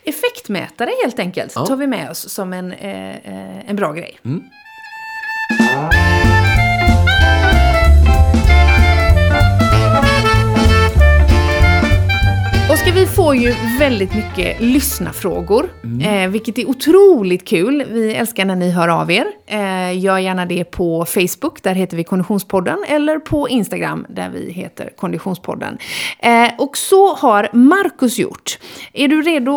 [0.03, 1.65] Effektmätare helt enkelt ja.
[1.65, 4.19] tar vi med oss som en, eh, eh en bra grej.
[4.23, 4.43] Mm.
[12.83, 16.23] Oskar, vi får ju väldigt mycket lyssnarfrågor, mm.
[16.23, 17.85] eh, vilket är otroligt kul.
[17.89, 19.25] Vi älskar när ni hör av er.
[19.47, 24.51] Eh, gör gärna det på Facebook, där heter vi Konditionspodden, eller på Instagram, där vi
[24.51, 25.77] heter Konditionspodden.
[26.19, 28.59] Eh, och så har Marcus gjort.
[28.93, 29.55] Är du redo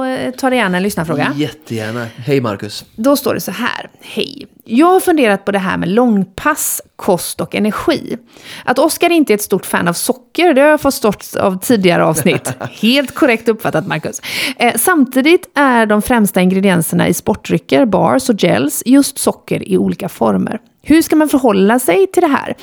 [0.00, 1.32] att ta dig an en lyssnarfråga?
[1.36, 2.06] Jättegärna.
[2.16, 2.84] Hej Marcus.
[2.96, 3.90] Då står det så här.
[4.00, 4.46] Hej.
[4.66, 8.16] Jag har funderat på det här med långpass, kost och energi.
[8.64, 12.04] Att Oskar inte är ett stort fan av socker, det har jag förstått av tidigare
[12.04, 12.54] avsnitt.
[12.80, 14.22] Helt korrekt uppfattat, Marcus.
[14.56, 20.08] Eh, samtidigt är de främsta ingredienserna i sportdrycker, bars och gels just socker i olika
[20.08, 20.60] former.
[20.82, 22.54] Hur ska man förhålla sig till det här?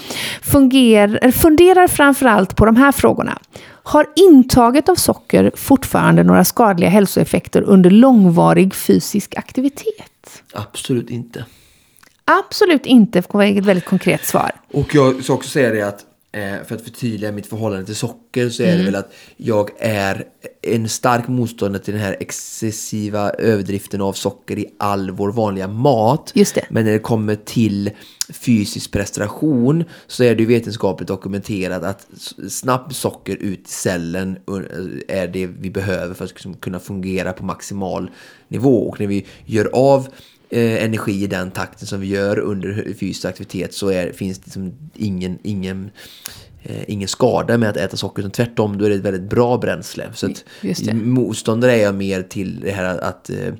[0.42, 3.40] Funger, funderar framförallt på de här frågorna.
[3.84, 10.44] Har intaget av socker fortfarande några skadliga hälsoeffekter under långvarig fysisk aktivitet?
[10.54, 11.46] Absolut inte.
[12.40, 14.52] Absolut inte, var ett väldigt konkret svar.
[14.72, 18.50] Och jag ska också säga det att eh, för att förtydliga mitt förhållande till socker
[18.50, 18.78] så är mm.
[18.80, 20.26] det väl att jag är
[20.62, 26.32] en stark motståndare till den här excessiva överdriften av socker i all vår vanliga mat.
[26.36, 26.66] Just det.
[26.70, 27.92] Men när det kommer till
[28.30, 32.08] fysisk prestation så är det ju vetenskapligt dokumenterat att
[32.50, 34.38] snabbt socker ut i cellen
[35.08, 38.10] är det vi behöver för att liksom kunna fungera på maximal
[38.48, 38.90] nivå.
[38.90, 40.08] Och när vi gör av
[40.52, 44.46] eh, energi i den takten som vi gör under fysisk aktivitet så är, finns det
[44.46, 45.92] liksom ingen, ingen,
[46.64, 48.22] eh, ingen skada med att äta socker.
[48.22, 50.10] Utan tvärtom, då är det ett väldigt bra bränsle.
[50.14, 50.44] Så att
[50.94, 53.54] motståndare är jag mer till det här att, att eh,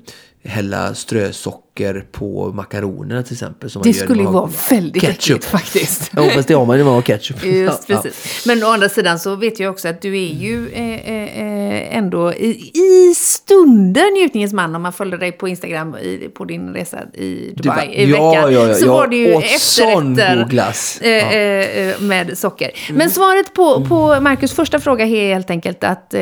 [0.44, 1.62] hälla strösocker
[2.12, 3.70] på makaronerna till exempel.
[3.70, 5.18] Som det skulle ju vara väldigt ketchup.
[5.18, 6.10] äckligt faktiskt.
[6.16, 7.44] Ja, fast det har man ju med ketchup.
[7.44, 8.44] Just ja, precis.
[8.46, 8.52] Ja.
[8.54, 11.96] Men å andra sidan så vet jag också att du är ju eh, eh, eh,
[11.96, 16.74] ändå i, i stunder njutningens man om man följer dig på Instagram i, på din
[16.74, 18.24] resa i Dubai bara, i veckan.
[18.24, 18.74] Ja, ja, ja.
[18.74, 21.00] Så var det ju efterrätter glass.
[21.00, 22.70] Eh, eh, eh, med socker.
[22.88, 22.98] Mm.
[22.98, 26.14] Men svaret på, på Marcus första fråga är helt enkelt att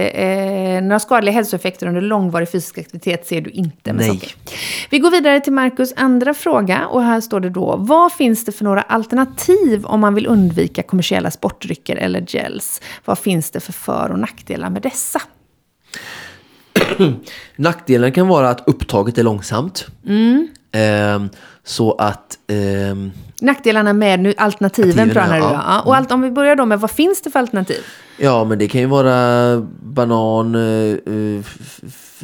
[0.82, 4.08] några skadliga hälsoeffekter under långvarig fysisk aktivitet ser du inte med Nej.
[4.08, 4.32] socker.
[4.90, 8.52] Vi går vidare till Marcus andra fråga och här står det då, vad finns det
[8.52, 12.80] för några alternativ om man vill undvika kommersiella sportdrycker eller gels?
[13.04, 15.22] Vad finns det för för och nackdelar med dessa?
[17.56, 19.86] Nackdelen kan vara att upptaget är långsamt.
[20.06, 20.48] Mm.
[20.72, 21.32] Eh,
[21.64, 22.38] så att...
[22.46, 23.10] Eh,
[23.40, 25.64] Nackdelarna med nu, alternativen, alternativen ja.
[25.66, 25.80] ja.
[25.80, 27.80] Och allt, om vi börjar då med vad finns det för alternativ?
[28.16, 31.44] Ja, men det kan ju vara banan, eh,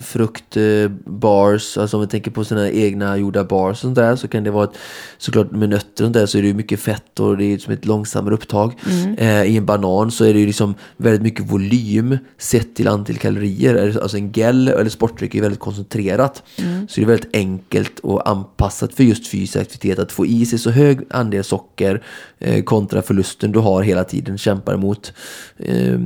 [0.03, 4.51] fruktbars, alltså om vi tänker på sina egna gjorda bars och där så kan det
[4.51, 4.79] vara ett,
[5.19, 7.73] såklart med nötter och där så är det ju mycket fett och det är som
[7.73, 8.75] ett långsammare upptag.
[8.87, 9.15] Mm.
[9.15, 13.17] Eh, I en banan så är det ju liksom väldigt mycket volym sett till antal
[13.17, 13.99] kalorier.
[14.03, 16.43] Alltså en gel eller sportdryck är väldigt koncentrerat.
[16.57, 16.89] Mm.
[16.89, 20.59] Så det är väldigt enkelt och anpassat för just fysisk aktivitet att få i sig
[20.59, 22.03] så hög andel socker
[22.39, 25.13] eh, kontra förlusten du har hela tiden kämpar emot.
[25.57, 25.99] Eh,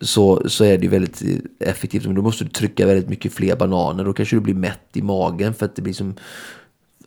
[0.00, 1.22] så, så är det väldigt
[1.60, 2.06] effektivt.
[2.06, 4.04] Men då måste du trycka väldigt mycket fler bananer.
[4.04, 6.14] Då kanske du blir mätt i magen för att det blir som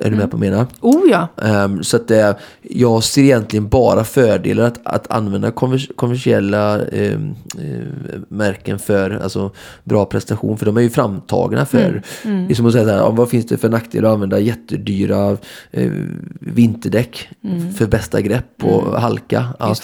[0.01, 0.67] är du med på vad jag menar?
[0.79, 1.27] Oh ja.
[1.35, 2.31] Um, så att uh,
[2.61, 5.51] jag ser egentligen bara fördelar att, att använda
[5.95, 7.85] kommersiella um, uh,
[8.27, 9.51] märken för alltså,
[9.83, 10.57] bra prestation.
[10.57, 12.01] För de är ju framtagna för, mm.
[12.23, 12.47] Mm.
[12.47, 15.37] det är som att säga så här, vad finns det för nackdelar att använda jättedyra
[15.77, 15.91] uh,
[16.39, 17.73] vinterdäck mm.
[17.73, 19.01] för bästa grepp och mm.
[19.01, 19.47] halka.
[19.59, 19.75] Ja.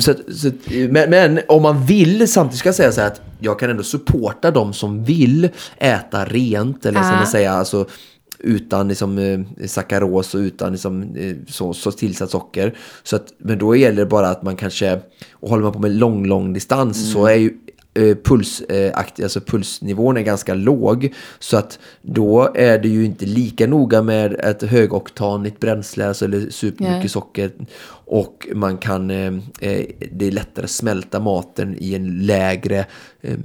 [0.00, 0.50] Så, så,
[0.88, 3.82] men, men, om man vill, samtidigt ska jag säga så här att jag kan ändå
[3.82, 6.86] supporta de som vill äta rent.
[6.86, 7.86] Eller som jag säga, alltså
[8.40, 12.76] utan liksom, eh, sackaros och utan liksom, eh, så, så tillsatt socker.
[13.02, 15.00] Så att, men då gäller det bara att man kanske,
[15.32, 17.12] och håller man på med lång, lång distans mm.
[17.12, 17.50] så är ju
[17.94, 21.14] eh, pulsaktig, alltså pulsnivån är ganska låg.
[21.38, 26.50] Så att då är det ju inte lika noga med ett högoktanigt bränsle, alltså eller
[26.50, 27.08] supermycket Nej.
[27.08, 27.50] socker.
[28.12, 29.26] Och man kan, eh,
[29.60, 32.78] eh, det är lättare att smälta maten i en lägre
[33.20, 33.36] eh,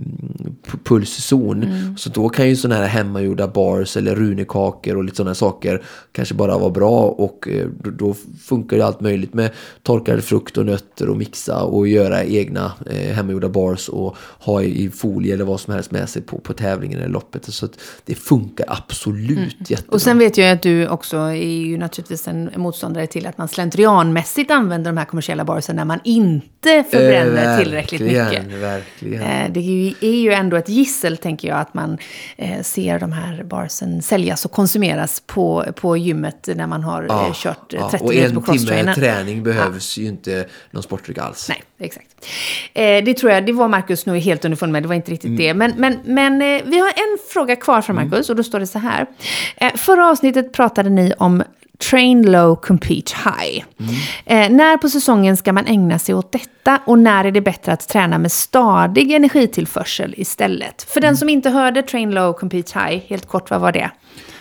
[0.68, 1.64] pu- pulszon.
[1.64, 1.98] Mm.
[1.98, 6.36] Så då kan ju sådana här hemmagjorda bars eller runekakor och lite sådana saker kanske
[6.36, 7.02] bara vara bra.
[7.02, 9.52] Och eh, då, funkar ju allt möjligt med
[9.84, 14.84] torkad frukt och nötter och mixa och göra egna eh, hemmagjorda bars och ha i,
[14.84, 17.54] i folie eller vad som helst med sig på, på tävlingen eller loppet.
[17.54, 17.68] Så
[18.06, 19.78] det funkar absolut jättebra.
[19.78, 19.94] Mm.
[19.94, 23.48] Och sen vet jag att du också är ju naturligtvis en motståndare till att man
[23.48, 28.44] slentrianmässigt använder de här kommersiella barsen när man inte förbränner Eh, tillräckligt mycket.
[28.46, 29.22] Verkligen.
[29.22, 31.98] Eh, Det är ju, är ju ändå ett gissel, tänker jag, att man
[32.38, 37.34] eh, ser de här barsen säljas och konsumeras på, på gymmet när man har eh,
[37.34, 38.96] kört eh, 30 och minuter en på timme crosstrainern.
[38.96, 41.50] träning behövs ju inte någon sportdryck alls.
[41.50, 42.08] Nej, exakt.
[42.74, 45.26] Eh, det tror jag, det var Marcus nog helt underfund med, det var inte riktigt
[45.26, 45.38] Mm.
[45.38, 45.54] det.
[45.54, 48.68] Men, men, men eh, vi har en fråga kvar från Marcus och då står det
[48.68, 49.06] så här.
[49.58, 51.44] Eh, förra avsnittet pratade ni om
[51.78, 53.64] Train low, compete high.
[53.80, 53.96] Mm.
[54.26, 57.72] Eh, när på säsongen ska man ägna sig åt detta och när är det bättre
[57.74, 60.84] att träna med stadig energitillförsel istället?
[60.84, 61.08] För Mm.
[61.10, 63.92] den som inte hörde Train low, compete high, helt kort, vad var det?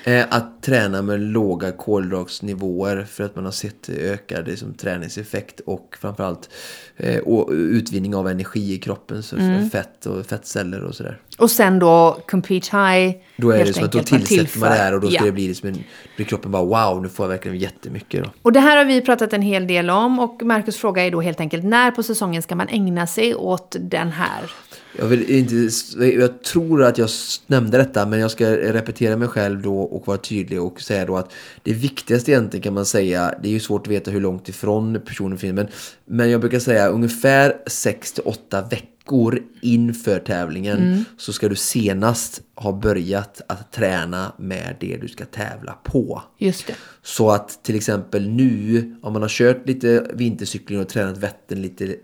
[0.07, 5.97] Eh, att träna med låga kolhydratsnivåer för att man har sett ökad liksom, träningseffekt och
[6.01, 6.51] framförallt
[6.97, 9.71] eh, och utvinning av energi i kroppen, så Mm.
[9.71, 11.21] fett och fettceller och sådär.
[11.39, 13.17] Och sen då compete high.
[13.37, 15.17] Då är det som att då enkelt, man tillsätter man det här och då ska
[15.17, 15.25] ja.
[15.25, 15.85] det bli liksom en,
[16.17, 18.31] blir kroppen bara wow, nu får jag verkligen jättemycket då.
[18.43, 21.21] Och det här har vi pratat en hel del om och Marcus fråga är då
[21.21, 24.51] helt enkelt när på säsongen ska man ägna sig åt den här?
[24.99, 25.70] Jag, vill inte,
[26.05, 27.11] jag tror att jag
[27.47, 31.16] nämnde detta men jag ska repetera mig själv då och vara tydlig och säga då
[31.16, 31.32] att
[31.62, 35.01] det viktigaste egentligen kan man säga, det är ju svårt att veta hur långt ifrån
[35.07, 35.68] personen finns men,
[36.05, 43.40] men jag brukar säga ungefär 6-8 veckor inför tävlingen så ska du senast ha börjat
[43.49, 46.22] att träna med det du ska tävla på.
[46.38, 46.74] Just det.
[47.03, 51.97] Så att till exempel nu, om man har kört lite vintercykling och tränat Vättern lite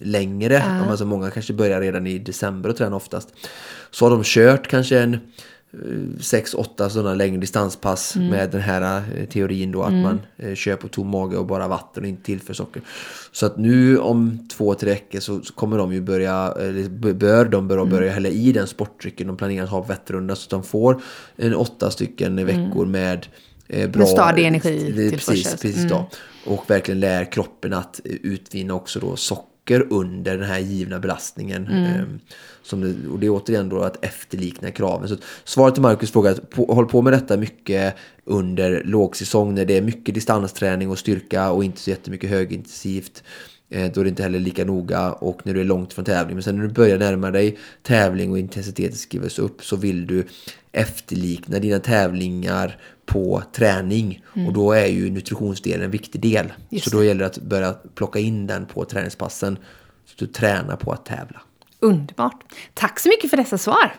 [0.00, 3.28] längre, om alltså många kanske börjar redan i december och tränar oftast,
[3.90, 5.18] så har de kört kanske en
[5.72, 10.88] 6-8 sådana längre distanspass med den här eh, teorin då att man eh, kör på
[10.88, 12.82] tom mage och bara vatten och inte tillför socker.
[13.32, 16.54] Så att nu om två, tre veckor så, kommer de ju börja,
[17.14, 19.26] bör de börja, börja hälla i den sportdrycken.
[19.26, 21.02] De planerar att ha på Vätternrundan så att de får
[21.36, 23.26] en åtta stycken veckor med
[23.68, 24.06] eh, bra...
[24.06, 25.34] stadig energitillförsel.
[25.34, 26.08] Precis, precis då.
[26.46, 31.66] Och verkligen lär kroppen att eh, utvinna också då socker under den här givna belastningen.
[31.66, 32.20] Ehm,
[32.62, 35.08] som det, och det är återigen då att efterlikna kraven.
[35.08, 37.94] Så svaret till Marcus fråga är att på, håll på med detta mycket
[38.24, 43.22] under lågsäsong när det är mycket distansträning och styrka och inte så jättemycket högintensivt.
[43.70, 46.36] Eh, Då är det inte heller lika noga och när du är långt från tävling.
[46.36, 50.26] Men sen när du börjar närma dig tävling och intensiteten skrivs upp så vill du
[50.72, 54.24] efterlikna dina tävlingar på träning.
[54.46, 56.52] Och då är ju nutritionsdelen en viktig del.
[56.68, 59.56] Just så då gäller det att börja plocka in den på träningspassen.
[60.04, 61.42] Så att du tränar på att tävla.
[61.80, 62.44] Underbart.
[62.74, 63.94] Tack så mycket för dessa svar.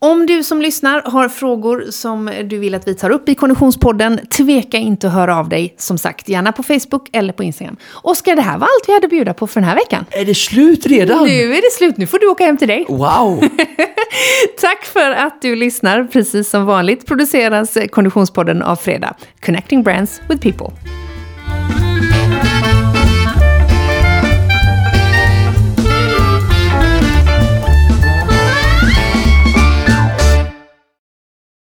[0.00, 4.20] Om du som lyssnar har frågor som du vill att vi tar upp i Konditionspodden,
[4.30, 5.74] tveka inte att höra av dig.
[5.78, 7.76] Som sagt, gärna på Facebook eller på Instagram.
[8.02, 10.04] Oskar, det här var allt vi hade att bjuda på för den här veckan.
[10.10, 11.24] Är det slut redan?
[11.26, 12.86] Nu är det slut, nu får du åka hem till dig.
[12.88, 13.40] Wow!
[14.60, 16.04] Tack för att du lyssnar.
[16.04, 19.14] Precis som vanligt produceras Konditionspodden av Fredag.
[19.40, 20.76] Connecting Brands with People.